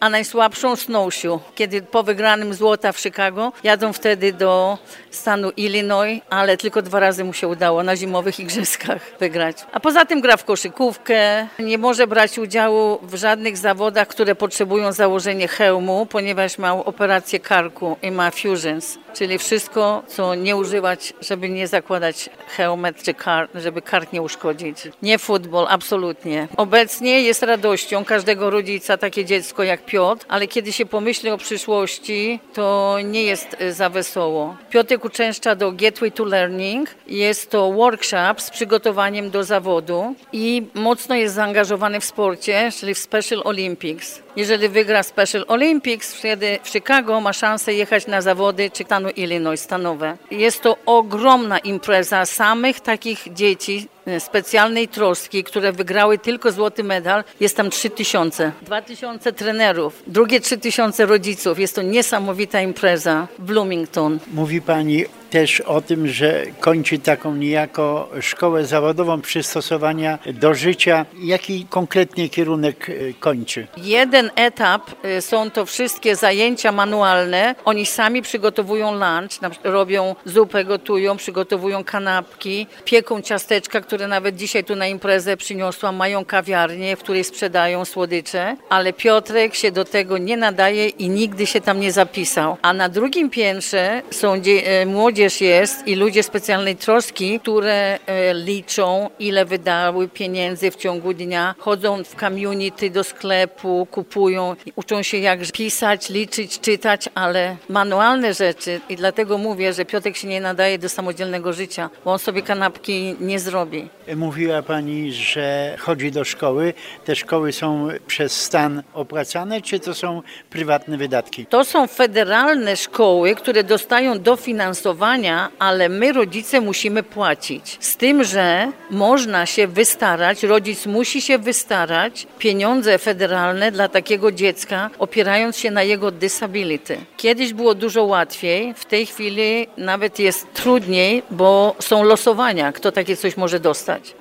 a 0.00 0.10
najsłabszą 0.10 0.76
snowshoe. 0.76 1.40
Kiedy 1.54 1.82
po 1.82 2.02
wygranym 2.02 2.54
złota 2.54 2.92
w 2.92 2.98
Chicago 2.98 3.52
jadą 3.64 3.92
wtedy 3.92 4.32
do 4.32 4.78
stanu 5.10 5.50
Illinois, 5.56 6.20
ale 6.30 6.56
tylko 6.56 6.82
dwa 6.82 7.00
razy 7.00 7.24
mu 7.24 7.32
się 7.32 7.48
udało 7.48 7.82
na 7.82 7.96
zimowych 7.96 8.40
igrzyskach 8.40 9.02
wygrać. 9.20 9.56
A 9.72 9.80
poza 9.80 10.04
tym 10.04 10.20
gra 10.20 10.36
w 10.36 10.44
koszykówkę, 10.44 11.46
nie 11.58 11.78
może 11.78 12.06
brać 12.06 12.38
udziału 12.38 12.98
w 13.02 13.14
żadnych 13.14 13.56
zawodach, 13.56 14.08
które 14.08 14.34
potrzebują 14.34 14.92
założenia 14.92 15.48
hełmu, 15.48 16.06
ponieważ 16.06 16.58
ma 16.58 16.72
operację 16.72 17.40
karku 17.40 17.96
i 18.02 18.10
ma 18.10 18.30
fusions, 18.30 18.98
czyli 19.14 19.38
wszystko, 19.38 20.02
co 20.06 20.34
nie 20.34 20.56
używać, 20.56 21.12
żeby 21.20 21.48
nie 21.48 21.68
zakładać 21.68 22.30
hełmet 22.56 23.02
czy 23.02 23.14
kar, 23.14 23.48
żeby 23.54 23.82
kark 23.82 24.12
nie 24.12 24.22
uszkodzić. 24.22 24.76
Nie 25.02 25.18
futbol, 25.18 25.66
absolutnie. 25.68 26.48
Obecnie 26.56 27.22
jest 27.22 27.42
radością 27.42 28.04
każdego 28.04 28.50
rodzica 28.50 28.96
takie 28.96 29.24
dziecko 29.24 29.62
jak 29.62 29.84
Piotr, 29.84 30.26
ale 30.28 30.46
kiedy 30.46 30.72
się 30.72 30.86
pomyśli 30.86 31.30
o 31.30 31.38
przyszłości, 31.38 32.40
to 32.54 32.96
nie 33.04 33.22
jest 33.22 33.56
y, 33.60 33.72
za 33.72 33.88
wesoło. 33.90 34.56
Piotrek 34.70 35.04
uczęszcza 35.04 35.54
do 35.54 35.72
Gateway 35.72 36.12
to 36.12 36.24
Learning. 36.24 36.94
Jest 37.06 37.50
to 37.50 37.72
workshop 37.72 38.34
z 38.40 38.50
przygotowaniem 38.50 39.30
do 39.30 39.44
zawodu 39.44 40.14
i 40.32 40.66
mocno 40.74 41.14
jest 41.14 41.34
zaangażowany 41.34 42.00
w 42.00 42.04
sporcie, 42.04 42.70
czyli 42.80 42.94
w 42.94 42.98
Special 42.98 43.42
Olympics. 43.44 44.22
Jeżeli 44.38 44.68
wygra 44.68 45.02
Special 45.02 45.44
Olympics, 45.48 46.14
wtedy 46.14 46.58
w 46.62 46.68
Chicago 46.68 47.20
ma 47.20 47.32
szansę 47.32 47.74
jechać 47.74 48.06
na 48.06 48.20
zawody 48.20 48.70
czy 48.70 48.84
Illinois 49.10 49.60
stanowe. 49.60 50.16
Jest 50.30 50.62
to 50.62 50.76
ogromna 50.86 51.58
impreza 51.58 52.26
samych 52.26 52.80
takich 52.80 53.34
dzieci, 53.34 53.88
specjalnej 54.18 54.88
troski, 54.88 55.44
które 55.44 55.72
wygrały 55.72 56.18
tylko 56.18 56.52
złoty 56.52 56.84
medal. 56.84 57.24
Jest 57.40 57.56
tam 57.56 57.70
3000. 57.70 58.52
2000 58.62 59.32
trenerów, 59.32 60.02
drugie 60.06 60.40
3000 60.40 61.06
rodziców. 61.06 61.58
Jest 61.58 61.74
to 61.74 61.82
niesamowita 61.82 62.60
impreza 62.60 63.28
w 63.38 63.42
Bloomington. 63.42 64.18
Mówi 64.32 64.60
Pani 64.60 65.04
też 65.30 65.60
o 65.60 65.80
tym, 65.80 66.08
że 66.08 66.44
kończy 66.60 66.98
taką 66.98 67.34
niejako 67.34 68.08
szkołę 68.20 68.66
zawodową 68.66 69.20
przystosowania 69.20 70.18
do 70.34 70.54
życia. 70.54 71.06
Jaki 71.22 71.66
konkretnie 71.70 72.28
kierunek 72.28 72.88
y, 72.88 73.14
kończy? 73.20 73.66
Jeden 73.76 74.30
etap 74.36 75.04
y, 75.04 75.22
są 75.22 75.50
to 75.50 75.66
wszystkie 75.66 76.16
zajęcia 76.16 76.72
manualne. 76.72 77.54
Oni 77.64 77.86
sami 77.86 78.22
przygotowują 78.22 78.92
lunch, 78.92 79.60
robią 79.64 80.14
zupę, 80.24 80.64
gotują, 80.64 81.16
przygotowują 81.16 81.84
kanapki, 81.84 82.66
pieką 82.84 83.22
ciasteczka, 83.22 83.80
które 83.80 83.97
nawet 84.06 84.36
dzisiaj 84.36 84.64
tu 84.64 84.76
na 84.76 84.86
imprezę 84.86 85.36
przyniosłam. 85.36 85.96
Mają 85.96 86.24
kawiarnię, 86.24 86.96
w 86.96 86.98
której 87.00 87.24
sprzedają 87.24 87.84
słodycze, 87.84 88.56
ale 88.68 88.92
Piotrek 88.92 89.54
się 89.54 89.72
do 89.72 89.84
tego 89.84 90.18
nie 90.18 90.36
nadaje 90.36 90.88
i 90.88 91.08
nigdy 91.08 91.46
się 91.46 91.60
tam 91.60 91.80
nie 91.80 91.92
zapisał. 91.92 92.56
A 92.62 92.72
na 92.72 92.88
drugim 92.88 93.30
piętrze 93.30 94.02
są 94.10 94.34
y, 94.34 94.86
młodzież 94.86 95.40
jest 95.40 95.86
i 95.86 95.94
ludzie 95.94 96.22
specjalnej 96.22 96.76
troski, 96.76 97.40
które 97.40 97.98
e, 98.06 98.34
liczą, 98.34 99.10
ile 99.18 99.44
wydały 99.44 100.08
pieniędzy 100.08 100.70
w 100.70 100.76
ciągu 100.76 101.14
dnia, 101.14 101.54
chodzą 101.58 102.04
w 102.04 102.14
community 102.20 102.90
do 102.90 103.04
sklepu, 103.04 103.86
kupują, 103.90 104.56
uczą 104.76 105.02
się 105.02 105.18
jak 105.18 105.40
pisać, 105.52 106.08
liczyć, 106.08 106.60
czytać, 106.60 107.08
ale 107.14 107.56
manualne 107.68 108.34
rzeczy 108.34 108.80
i 108.88 108.96
dlatego 108.96 109.38
mówię, 109.38 109.72
że 109.72 109.84
Piotrek 109.84 110.16
się 110.16 110.28
nie 110.28 110.40
nadaje 110.40 110.78
do 110.78 110.88
samodzielnego 110.88 111.52
życia, 111.52 111.90
bo 112.04 112.12
on 112.12 112.18
sobie 112.18 112.42
kanapki 112.42 113.16
nie 113.20 113.40
zrobi. 113.40 113.77
Mówiła 114.16 114.62
Pani, 114.62 115.12
że 115.12 115.76
chodzi 115.78 116.12
do 116.12 116.24
szkoły. 116.24 116.74
Te 117.04 117.16
szkoły 117.16 117.52
są 117.52 117.88
przez 118.06 118.32
stan 118.32 118.82
opłacane, 118.94 119.62
czy 119.62 119.80
to 119.80 119.94
są 119.94 120.22
prywatne 120.50 120.96
wydatki? 120.96 121.46
To 121.46 121.64
są 121.64 121.86
federalne 121.86 122.76
szkoły, 122.76 123.34
które 123.34 123.64
dostają 123.64 124.18
dofinansowania, 124.18 125.48
ale 125.58 125.88
my 125.88 126.12
rodzice 126.12 126.60
musimy 126.60 127.02
płacić. 127.02 127.76
Z 127.80 127.96
tym, 127.96 128.24
że 128.24 128.72
można 128.90 129.46
się 129.46 129.66
wystarać, 129.66 130.42
rodzic 130.42 130.86
musi 130.86 131.20
się 131.20 131.38
wystarać 131.38 132.26
pieniądze 132.38 132.98
federalne 132.98 133.72
dla 133.72 133.88
takiego 133.88 134.32
dziecka, 134.32 134.90
opierając 134.98 135.56
się 135.56 135.70
na 135.70 135.82
jego 135.82 136.10
disability. 136.10 136.98
Kiedyś 137.16 137.52
było 137.52 137.74
dużo 137.74 138.04
łatwiej, 138.04 138.74
w 138.74 138.84
tej 138.84 139.06
chwili 139.06 139.66
nawet 139.76 140.18
jest 140.18 140.52
trudniej, 140.54 141.22
bo 141.30 141.76
są 141.78 142.02
losowania, 142.02 142.72
kto 142.72 142.92
takie 142.92 143.16
coś 143.16 143.36
może 143.36 143.60
dostać. 143.60 143.67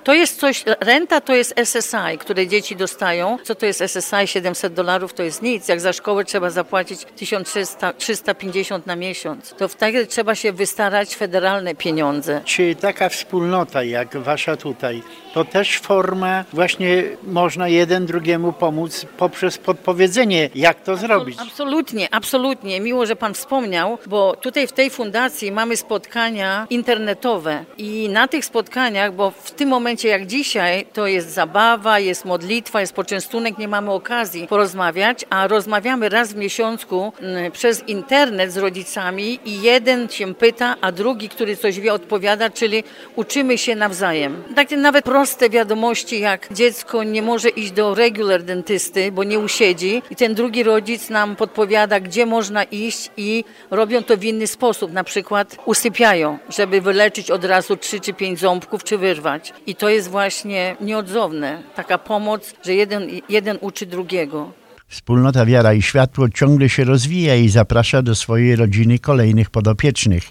To 0.03 0.13
jest 0.13 0.39
coś, 0.39 0.63
renta 0.79 1.21
to 1.21 1.35
jest 1.35 1.53
SSI, 1.65 2.17
które 2.19 2.47
dzieci 2.47 2.75
dostają. 2.75 3.37
Co 3.43 3.55
to 3.55 3.65
jest 3.65 3.81
SSI? 3.81 4.27
700 4.27 4.73
dolarów 4.73 5.13
to 5.13 5.23
jest 5.23 5.41
nic. 5.41 5.67
Jak 5.67 5.81
za 5.81 5.93
szkołę 5.93 6.25
trzeba 6.25 6.49
zapłacić 6.49 7.05
1300, 7.15 7.93
350 7.93 8.85
na 8.87 8.95
miesiąc, 8.95 9.55
to 9.57 9.67
wtedy 9.67 10.07
trzeba 10.07 10.35
się 10.35 10.51
wystarać 10.51 11.15
federalne 11.15 11.75
pieniądze. 11.75 12.41
Czy 12.45 12.75
taka 12.75 13.09
wspólnota 13.09 13.83
jak 13.83 14.17
wasza 14.17 14.57
tutaj, 14.57 15.03
to 15.33 15.45
też 15.45 15.79
forma 15.79 16.45
właśnie 16.53 17.03
można 17.23 17.67
jeden 17.67 18.05
drugiemu 18.05 18.53
pomóc 18.53 19.05
poprzez 19.17 19.57
podpowiedzenie, 19.57 20.49
jak 20.55 20.83
to 20.83 20.97
zrobić? 20.97 21.37
Absolutnie, 21.41 22.07
absolutnie. 22.11 22.79
Miło, 22.79 23.05
że 23.05 23.15
Pan 23.15 23.33
wspomniał, 23.33 23.97
bo 24.07 24.35
tutaj 24.35 24.67
w 24.67 24.71
tej 24.71 24.89
fundacji 24.89 25.51
mamy 25.51 25.77
spotkania 25.77 26.67
internetowe 26.69 27.65
i 27.77 28.09
na 28.09 28.27
tych 28.27 28.45
spotkaniach, 28.45 29.13
bo 29.13 29.31
w 29.43 29.51
tym 29.51 29.69
momencie 29.69 30.07
jak 30.07 30.25
dzisiaj, 30.25 30.85
to 30.93 31.07
jest 31.07 31.29
zabawa, 31.29 31.99
jest 31.99 32.25
modlitwa, 32.25 32.81
jest 32.81 32.93
poczęstunek, 32.93 33.57
nie 33.57 33.67
mamy 33.67 33.91
okazji 33.91 34.47
porozmawiać, 34.47 35.25
a 35.29 35.47
rozmawiamy 35.47 36.09
raz 36.09 36.33
w 36.33 36.35
miesiącu 36.35 37.13
mm, 37.19 37.51
przez 37.51 37.87
internet 37.87 38.51
z 38.51 38.57
rodzicami 38.57 39.39
i 39.45 39.61
jeden 39.61 40.09
się 40.09 40.33
pyta, 40.33 40.75
a 40.81 40.91
drugi, 40.91 41.29
który 41.29 41.57
coś 41.57 41.79
wie, 41.79 41.93
odpowiada, 41.93 42.49
czyli 42.49 42.83
uczymy 43.15 43.57
się 43.57 43.75
nawzajem. 43.75 44.43
Takie 44.55 44.77
nawet 44.77 45.05
proste 45.05 45.49
wiadomości, 45.49 46.19
jak 46.19 46.53
dziecko 46.53 47.03
nie 47.03 47.21
może 47.21 47.49
iść 47.49 47.71
do 47.71 47.95
regular 47.95 48.43
dentysty, 48.43 49.11
bo 49.11 49.23
nie 49.23 49.39
usiedzi 49.39 50.01
i 50.11 50.15
ten 50.15 50.35
drugi 50.35 50.63
rodzic 50.63 51.09
nam 51.09 51.35
podpowiada, 51.35 51.99
gdzie 51.99 52.25
można 52.25 52.63
iść 52.63 53.11
i 53.17 53.43
robią 53.71 54.03
to 54.03 54.17
w 54.17 54.23
inny 54.23 54.47
sposób, 54.47 54.93
na 54.93 55.03
przykład 55.03 55.57
usypiają, 55.65 56.37
żeby 56.49 56.81
wyleczyć 56.81 57.31
od 57.31 57.45
razu 57.45 57.77
trzy 57.77 57.99
czy 57.99 58.13
pięć 58.13 58.39
ząbków, 58.39 58.83
czy 58.83 58.97
wyrwać. 58.97 59.26
I 59.67 59.75
to 59.75 59.89
jest 59.89 60.09
właśnie 60.09 60.75
nieodzowne, 60.81 61.63
taka 61.75 61.97
pomoc, 61.97 62.53
że 62.65 62.73
jeden, 62.73 63.07
jeden 63.29 63.57
uczy 63.61 63.85
drugiego. 63.85 64.51
Wspólnota 64.87 65.45
Wiara 65.45 65.73
i 65.73 65.81
Światło 65.81 66.29
ciągle 66.29 66.69
się 66.69 66.83
rozwija 66.83 67.35
i 67.35 67.49
zaprasza 67.49 68.01
do 68.01 68.15
swojej 68.15 68.55
rodziny 68.55 68.99
kolejnych 68.99 69.49
podopiecznych. 69.49 70.23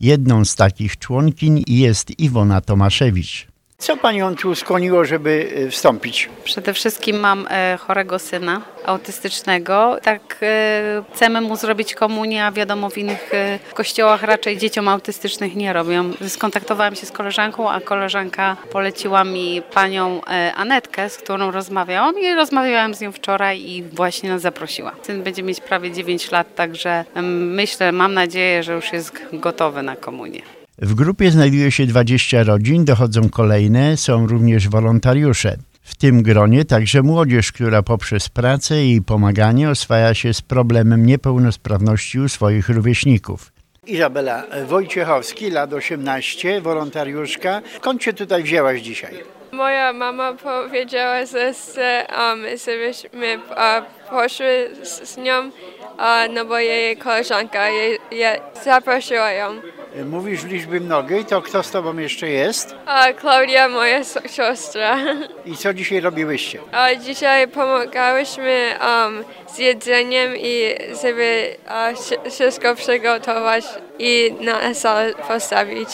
Jedną 0.00 0.44
z 0.44 0.56
takich 0.56 0.98
członkiń 0.98 1.64
jest 1.66 2.20
Iwona 2.20 2.60
Tomaszewicz. 2.60 3.53
Co 3.84 3.96
panią 3.96 4.36
tu 4.36 4.54
skłoniło, 4.54 5.04
żeby 5.04 5.52
y, 5.56 5.70
wstąpić? 5.70 6.28
Przede 6.44 6.74
wszystkim 6.74 7.20
mam 7.20 7.46
e, 7.50 7.76
chorego 7.76 8.18
syna 8.18 8.62
autystycznego. 8.86 9.96
Tak 10.02 10.36
e, 10.42 11.02
chcemy 11.14 11.40
mu 11.40 11.56
zrobić 11.56 11.94
komunię, 11.94 12.44
a 12.44 12.52
wiadomo 12.52 12.90
w 12.90 12.98
innych 12.98 13.34
e, 13.34 13.58
kościołach 13.74 14.22
raczej 14.22 14.58
dzieciom 14.58 14.88
autystycznych 14.88 15.56
nie 15.56 15.72
robią. 15.72 16.12
Skontaktowałam 16.28 16.94
się 16.94 17.06
z 17.06 17.12
koleżanką, 17.12 17.70
a 17.70 17.80
koleżanka 17.80 18.56
poleciła 18.72 19.24
mi 19.24 19.62
panią 19.74 20.20
e, 20.24 20.54
Anetkę, 20.54 21.10
z 21.10 21.16
którą 21.16 21.50
rozmawiałam 21.50 22.18
i 22.18 22.34
rozmawiałam 22.34 22.94
z 22.94 23.00
nią 23.00 23.12
wczoraj 23.12 23.60
i 23.60 23.82
właśnie 23.82 24.30
nas 24.30 24.42
zaprosiła. 24.42 24.92
Syn 25.02 25.22
będzie 25.22 25.42
mieć 25.42 25.60
prawie 25.60 25.92
9 25.92 26.30
lat, 26.30 26.54
także 26.54 27.04
myślę, 27.22 27.92
mam 27.92 28.14
nadzieję, 28.14 28.62
że 28.62 28.72
już 28.72 28.92
jest 28.92 29.12
gotowy 29.32 29.82
na 29.82 29.96
komunię. 29.96 30.42
W 30.78 30.94
grupie 30.94 31.30
znajduje 31.30 31.70
się 31.70 31.86
20 31.86 32.42
rodzin, 32.42 32.84
dochodzą 32.84 33.28
kolejne, 33.28 33.96
są 33.96 34.26
również 34.26 34.68
wolontariusze. 34.68 35.56
w 35.82 35.94
tym 35.94 36.22
gronie 36.22 36.64
także 36.64 37.02
młodzież, 37.02 37.52
która 37.52 37.82
poprzez 37.82 38.28
pracę 38.28 38.84
i 38.84 39.02
pomaganie 39.02 39.70
oswaja 39.70 40.14
się 40.14 40.34
z 40.34 40.42
problemem 40.42 41.06
niepełnosprawności 41.06 42.20
u 42.20 42.28
swoich 42.28 42.68
rówieśników. 42.68 43.52
Izabela 43.86 44.44
Wojciechowski, 44.66 45.50
lat 45.50 45.72
18, 45.72 46.60
wolontariuszka. 46.60 47.62
Skąd 47.76 48.02
się 48.02 48.12
tutaj 48.12 48.42
wzięłaś 48.42 48.80
dzisiaj? 48.80 49.14
Moja 49.52 49.92
mama 49.92 50.32
powiedziała, 50.32 51.26
że 51.26 51.52
chce, 51.52 52.06
um, 52.18 52.58
żebyśmy 52.66 53.38
uh, 53.50 54.10
poszły 54.10 54.70
z, 54.82 55.08
z 55.08 55.16
nią, 55.16 55.46
uh, 55.46 56.34
no 56.34 56.44
bo 56.44 56.58
jej 56.58 56.96
koleżanka 56.96 57.68
je, 57.68 57.98
je 58.10 58.40
zaprosiła 58.64 59.30
ją. 59.30 59.60
Mówisz 60.04 60.40
w 60.40 60.48
liczbie 60.48 60.80
mnogiej, 60.80 61.24
to 61.24 61.42
kto 61.42 61.62
z 61.62 61.70
tobą 61.70 61.98
jeszcze 61.98 62.28
jest? 62.28 62.74
A 62.86 63.12
Klaudia, 63.12 63.68
moja 63.68 64.00
siostra. 64.30 64.98
I 65.46 65.56
co 65.56 65.74
dzisiaj 65.74 66.00
robiłyście? 66.00 66.58
A 66.72 66.94
dzisiaj 66.94 67.48
pomagałyśmy 67.48 68.74
um, 68.80 69.24
z 69.54 69.58
jedzeniem 69.58 70.36
i 70.36 70.74
żeby 71.02 71.56
wszy- 71.96 72.30
wszystko 72.30 72.74
przygotować 72.74 73.64
i 73.98 74.34
na 74.40 74.74
salę 74.74 75.14
postawić. 75.28 75.88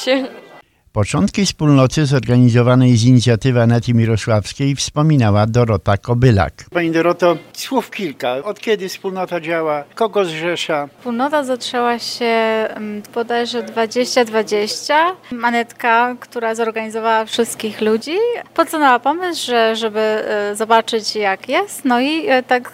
Początki 0.93 1.47
wspólnoty 1.47 2.07
zorganizowanej 2.07 2.97
z 2.97 3.05
inicjatywy 3.05 3.63
Anety 3.63 3.95
Mirosławskiej 3.95 4.77
wspominała 4.77 5.47
Dorota 5.47 5.97
Kobylak. 5.97 6.65
Pani 6.71 6.91
Doroto, 6.91 7.37
słów 7.53 7.91
kilka. 7.91 8.37
Od 8.45 8.61
kiedy 8.61 8.89
wspólnota 8.89 9.41
działa? 9.41 9.85
Kogo 9.95 10.25
zrzesza? 10.25 10.89
Wspólnota 10.99 11.45
zaczęła 11.45 11.99
się 11.99 12.25
mm, 12.25 13.03
bodajże 13.15 13.63
2020. 13.63 14.97
Manetka, 15.33 16.17
która 16.21 16.55
zorganizowała 16.55 17.25
wszystkich 17.25 17.81
ludzi, 17.81 18.17
podsunęła 18.55 18.99
pomysł, 18.99 19.47
że, 19.47 19.77
żeby 19.77 20.01
e, 20.01 20.57
zobaczyć 20.57 21.17
jak 21.17 21.49
jest. 21.49 21.85
No 21.85 22.01
i 22.01 22.29
e, 22.29 22.43
tak 22.43 22.73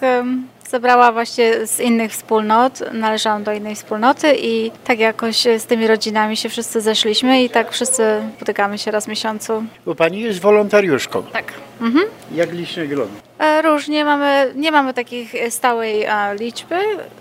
zebrała 0.69 1.11
właśnie 1.11 1.67
z 1.67 1.79
innych 1.79 2.11
wspólnot, 2.11 2.93
należałam 2.93 3.43
do 3.43 3.53
innej 3.53 3.75
wspólnoty 3.75 4.35
i 4.39 4.71
tak 4.83 4.99
jakoś 4.99 5.35
z 5.57 5.65
tymi 5.65 5.87
rodzinami 5.87 6.37
się 6.37 6.49
wszyscy 6.49 6.81
zeszliśmy 6.81 7.43
i 7.43 7.49
tak 7.49 7.71
wszyscy 7.71 8.21
spotykamy 8.35 8.77
się 8.77 8.91
raz 8.91 9.05
w 9.05 9.07
miesiącu. 9.07 9.63
Bo 9.85 9.95
pani 9.95 10.19
jest 10.19 10.39
wolontariuszką. 10.39 11.23
Tak. 11.23 11.66
Mhm. 11.81 12.05
Jak 12.31 12.51
liczne 12.53 12.87
grono? 12.87 13.11
E, 13.39 13.61
Różnie 13.61 14.05
mamy, 14.05 14.51
nie 14.55 14.71
mamy 14.71 14.93
takich 14.93 15.35
e, 15.35 15.51
stałej 15.51 16.05
liczby, 16.39 16.75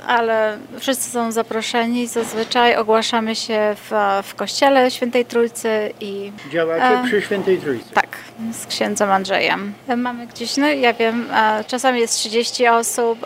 ale 0.06 0.58
wszyscy 0.78 1.10
są 1.10 1.32
zaproszeni. 1.32 2.06
Zazwyczaj 2.06 2.76
ogłaszamy 2.76 3.34
się 3.34 3.76
w, 3.90 3.92
w 4.28 4.34
kościele 4.34 4.90
Świętej 4.90 5.24
Trójcy 5.24 5.92
i 6.00 6.32
Działacie 6.52 6.84
E, 6.84 7.04
przy 7.06 7.22
Świętej 7.22 7.58
Trójcy. 7.58 7.94
tak, 7.94 8.08
z 8.52 8.66
księdzem 8.66 9.10
Andrzejem. 9.10 9.72
Mamy 9.96 10.26
gdzieś, 10.26 10.56
no 10.56 10.66
ja 10.68 10.92
wiem, 10.92 11.26
czasami 11.66 12.00
jest 12.00 12.14
30 12.14 12.68
osób 12.68 13.18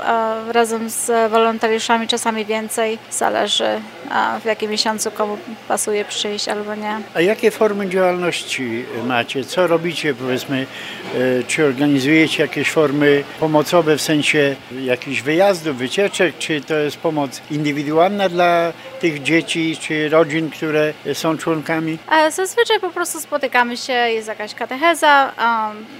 razem 0.51 0.91
z 0.91 1.31
wolontariuszami, 1.31 2.09
czasami 2.09 2.45
więcej. 2.45 2.99
Zależy 3.11 3.81
w 4.43 4.45
jakim 4.45 4.71
miesiącu 4.71 5.11
komu 5.11 5.39
pasuje 5.69 6.05
przyjść 6.05 6.49
albo 6.49 6.75
nie. 6.75 6.99
A 7.15 7.21
jakie 7.21 7.51
formy 7.51 7.89
działalności 7.89 8.85
macie? 9.07 9.45
Co 9.45 9.67
robicie, 9.67 10.15
powiedzmy, 10.15 10.67
czy 11.47 11.65
organizujecie 11.65 12.43
jakieś 12.43 12.71
formy 12.71 13.25
pomocowe 13.41 13.97
w 13.97 14.03
sensie 14.03 14.57
jakichś 14.83 15.21
wyjazdów, 15.23 15.77
wycieczek, 15.77 16.39
czy 16.39 16.61
to 16.61 16.75
jest 16.75 16.97
pomoc 16.97 17.41
indywidualna 17.51 18.29
dla 18.29 18.73
tych 19.01 19.23
dzieci 19.23 19.77
czy 19.81 20.09
rodzin, 20.09 20.51
które 20.51 20.93
są 21.13 21.39
członkami? 21.39 21.99
E, 22.13 22.31
Zazwyczaj 22.31 22.81
po 22.81 22.91
prostu 22.91 23.21
spotykamy 23.21 23.77
się, 23.77 23.93
jest 23.93 24.29
jakaś 24.29 24.55
katecheza, 24.55 25.33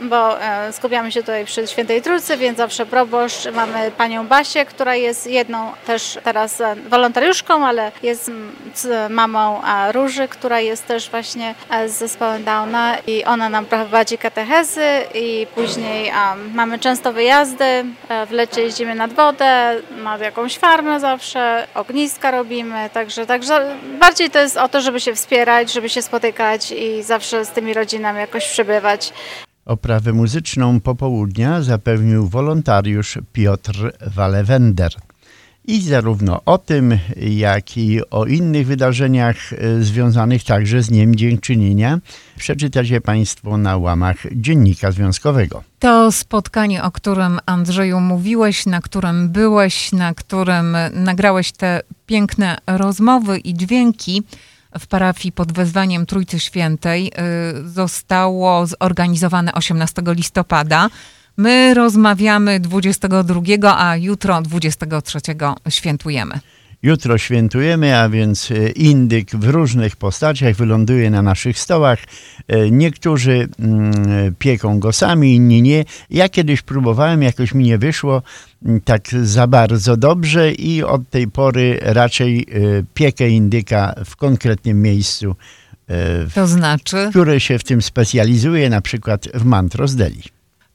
bo 0.03 0.43
e, 0.43 0.73
skupiamy 0.73 1.13
się 1.13 1.21
tutaj 1.21 1.45
przy 1.45 1.67
Świętej 1.67 2.03
Trójcy, 2.03 2.37
więc 2.37 2.59
zawsze 2.59 2.87
proboszcz. 2.87 3.47
Mamy 3.55 3.91
panią 3.91 4.27
Basię, 4.27 4.65
która 4.67 4.95
jest 4.97 5.27
jedną 5.27 5.73
też 5.87 6.19
teraz 6.25 6.61
e, 6.61 6.77
wolontariuszką, 6.89 7.67
ale 7.67 7.93
jest 8.03 8.31
mamą 9.11 9.63
e, 9.65 9.93
Róży, 9.93 10.29
która 10.29 10.61
jest 10.61 10.87
też 10.87 11.11
właśnie 11.11 11.55
e, 11.71 11.89
z 11.89 11.93
zespołem 11.93 12.45
Downa 12.45 12.97
i 13.07 13.25
ona 13.25 13.49
nam 13.49 13.67
prowadzi 13.67 14.19
katechezy 14.19 14.81
i 15.15 15.47
później 15.55 16.09
em, 16.09 16.55
mamy 16.55 16.79
często 16.79 17.13
wyjazdy, 17.13 17.65
e, 17.65 18.27
w 18.27 18.31
lecie 18.31 18.61
jeździmy 18.61 18.95
nad 18.95 19.13
wodę, 19.13 19.77
na 20.03 20.19
jakąś 20.19 20.59
farmę 20.59 21.01
zawsze, 21.01 21.67
ogniska 21.75 22.31
robimy, 22.31 22.91
także, 22.93 23.27
także 23.27 23.77
bardziej 24.01 24.31
to 24.31 24.39
jest 24.39 24.57
o 24.57 24.69
to, 24.69 24.81
żeby 24.81 25.01
się 25.01 25.15
wspierać, 25.15 25.73
żeby 25.73 25.89
się 25.89 26.03
spotykać 26.03 26.73
i 26.73 27.03
zawsze 27.03 27.45
z 27.45 27.51
tymi 27.51 27.75
rodzinami 27.75 28.19
jakoś 28.19 28.49
przebywać. 28.49 29.13
Oprawę 29.67 30.13
muzyczną 30.13 30.81
popołudnia 30.81 31.63
zapewnił 31.63 32.29
wolontariusz 32.29 33.19
Piotr 33.33 33.93
Walewender. 34.07 34.93
I 35.65 35.83
zarówno 35.83 36.41
o 36.45 36.59
tym, 36.59 36.99
jak 37.17 37.77
i 37.77 38.11
o 38.11 38.27
innych 38.27 38.67
wydarzeniach 38.67 39.53
e, 39.53 39.83
związanych 39.83 40.45
także 40.45 40.83
z 40.83 40.89
Dniem 40.89 41.17
Dziękczynienia 41.17 41.99
przeczytacie 42.37 43.01
Państwo 43.01 43.57
na 43.57 43.77
łamach 43.77 44.17
Dziennika 44.33 44.93
Związkowego. 44.93 45.63
To 45.79 46.13
spotkanie, 46.13 46.83
o 46.83 46.91
którym 46.91 47.39
Andrzeju 47.47 48.01
mówiłeś, 48.01 48.67
na 48.67 48.81
którym 48.81 49.29
byłeś, 49.29 49.93
na 49.93 50.15
którym 50.15 50.77
nagrałeś 50.93 51.53
te 51.53 51.81
piękne 52.07 52.59
rozmowy 52.67 53.39
i 53.39 53.55
dźwięki 53.55 54.23
w 54.79 54.87
parafii 54.87 55.33
pod 55.33 55.53
wezwaniem 55.53 56.07
Trójcy 56.07 56.41
Świętej, 56.41 57.13
y, 57.65 57.69
zostało 57.69 58.67
zorganizowane 58.67 59.53
18 59.53 60.03
listopada. 60.07 60.89
My 61.41 61.75
rozmawiamy 61.75 62.61
22, 62.61 63.79
a 63.79 63.97
jutro 63.97 64.43
23 64.43 65.19
świętujemy. 65.69 66.41
Jutro 66.83 67.19
świętujemy, 67.19 67.99
a 67.99 68.09
więc 68.09 68.51
e, 68.51 68.69
indyk 68.71 69.31
w 69.37 69.49
różnych 69.49 69.97
postaciach 69.97 70.55
wyląduje 70.57 71.11
na 71.11 71.23
naszych 71.23 71.59
stołach. 71.59 71.99
E, 72.49 72.71
Niektórzy 72.71 73.49
mm, 73.59 74.35
pieką 74.39 74.81
go 74.81 74.93
sami, 74.93 75.35
inni 75.35 75.63
nie. 75.63 75.85
Ja 76.11 76.29
kiedyś 76.29 76.63
próbowałem, 76.63 77.23
jakoś 77.23 77.55
mi 77.55 77.65
nie 77.65 77.79
wyszło 77.79 78.23
mm, 78.67 78.81
tak 78.81 79.09
za 79.23 79.47
bardzo 79.47 79.97
dobrze 79.97 80.53
i 80.53 80.83
od 80.83 81.11
tej 81.11 81.29
pory 81.29 81.79
raczej 81.83 82.41
e, 82.41 82.45
piekę 82.95 83.29
indyka 83.29 83.95
w 84.05 84.17
konkretnym 84.17 84.83
miejscu, 84.83 85.37
w- 85.89 86.31
To 86.35 86.47
znaczy, 86.47 87.07
które 87.11 87.41
się 87.41 87.59
w 87.59 87.65
tym 87.65 87.83
specjalizuje, 87.83 88.71
na 88.71 88.81
przykład 88.81 89.29
w 89.35 89.45
Mantros 89.45 89.95
Deli. 89.95 90.23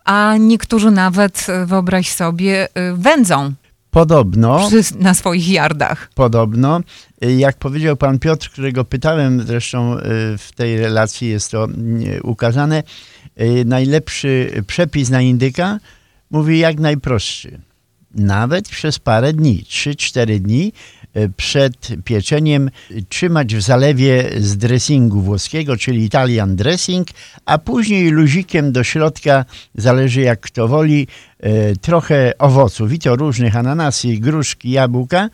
A 0.05 0.37
niektórzy 0.39 0.91
nawet, 0.91 1.47
y, 1.63 1.65
wyobraź 1.65 2.09
sobie, 2.09 2.65
y, 2.65 2.69
wędzą 2.93 3.53
Podobno... 3.91 4.67
przy, 4.67 4.81
na 4.99 5.13
swoich 5.13 5.49
jardach. 5.49 6.09
Podobno, 6.15 6.79
y, 7.23 7.33
jak 7.33 7.57
powiedział 7.57 7.97
pan 7.97 8.19
Piotr, 8.19 8.49
którego 8.49 8.85
pytałem, 8.85 9.41
zresztą 9.47 9.97
w 10.37 10.49
tej 10.55 10.79
relacji 10.79 11.29
jest 11.29 11.51
to 11.51 11.67
ukazane, 12.23 12.83
najlepszy 13.65 14.63
przepis 14.67 15.09
na 15.09 15.21
indyka 15.21 15.79
mówi 16.31 16.59
jak 16.59 16.79
najprostszy. 16.79 17.59
Nawet 18.15 18.69
przez 18.69 18.99
parę 18.99 19.33
dni, 19.33 19.63
3-4 19.69 20.39
dni 20.39 20.73
y, 21.17 21.31
przed 21.37 21.89
pieczeniem 22.03 22.69
y, 22.91 23.03
trzymać 23.09 23.55
w 23.55 23.61
zalewie 23.61 24.31
z 24.37 24.57
dressingu 24.57 25.21
włoskiego, 25.21 25.77
czyli 25.77 26.03
Italian 26.03 26.55
dressing, 26.55 27.07
a 27.45 27.57
później 27.57 28.09
luzikiem 28.09 28.71
do 28.71 28.83
środka, 28.83 29.45
zależy 29.75 30.21
jak 30.21 30.39
kto 30.39 30.67
woli, 30.67 31.07
y, 31.45 31.75
trochę 31.81 32.33
owoców 32.37 32.93
i 32.93 32.99
to 32.99 33.15
różnych 33.15 33.55
ananasy, 33.55 34.07
gruszki, 34.07 34.71
jabłka. 34.71 35.29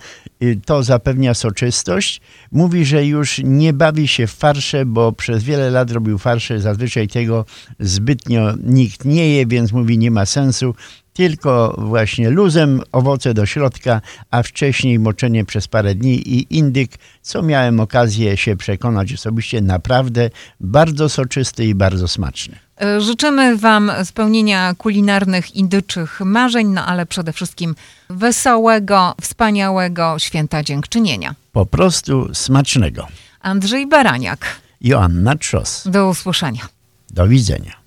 To 0.65 0.83
zapewnia 0.83 1.33
soczystość. 1.33 2.21
Mówi, 2.51 2.85
że 2.85 3.05
już 3.05 3.41
nie 3.43 3.73
bawi 3.73 4.07
się 4.07 4.27
w 4.27 4.31
farsze, 4.31 4.85
bo 4.85 5.11
przez 5.11 5.43
wiele 5.43 5.69
lat 5.69 5.91
robił 5.91 6.17
farsze. 6.17 6.59
Zazwyczaj 6.59 7.07
tego 7.07 7.45
zbytnio 7.79 8.53
nikt 8.63 9.05
nie 9.05 9.29
je, 9.29 9.45
więc 9.45 9.71
mówi 9.71 9.97
nie 9.97 10.11
ma 10.11 10.25
sensu. 10.25 10.75
Tylko 11.13 11.75
właśnie 11.77 12.29
luzem, 12.29 12.81
owoce 12.91 13.33
do 13.33 13.45
środka, 13.45 14.01
a 14.31 14.43
wcześniej 14.43 14.99
moczenie 14.99 15.45
przez 15.45 15.67
parę 15.67 15.95
dni 15.95 16.29
i 16.29 16.57
indyk, 16.57 16.91
co 17.21 17.41
miałem 17.41 17.79
okazję 17.79 18.37
się 18.37 18.55
przekonać 18.55 19.13
osobiście, 19.13 19.61
naprawdę 19.61 20.29
bardzo 20.59 21.09
soczysty 21.09 21.65
i 21.65 21.75
bardzo 21.75 22.07
smaczny. 22.07 22.55
Y, 22.97 23.01
Życzymy 23.01 23.57
Wam 23.57 23.91
spełnienia 24.03 24.75
kulinarnych 24.77 25.55
indyczych 25.55 26.21
marzeń, 26.21 26.67
no 26.67 26.85
ale 26.85 27.05
przede 27.05 27.33
wszystkim 27.33 27.75
wesołego, 28.09 29.15
wspaniałego 29.21 30.19
święta 30.19 30.63
dziękczynienia. 30.63 31.35
Po 31.51 31.65
prostu 31.65 32.33
smacznego. 32.33 33.07
Andrzej 33.41 33.87
Baraniak. 33.87 34.45
Joanna 34.81 35.35
Trzos. 35.35 35.87
Do 35.87 36.09
usłyszenia. 36.09 36.61
Do 37.09 37.27
widzenia. 37.27 37.80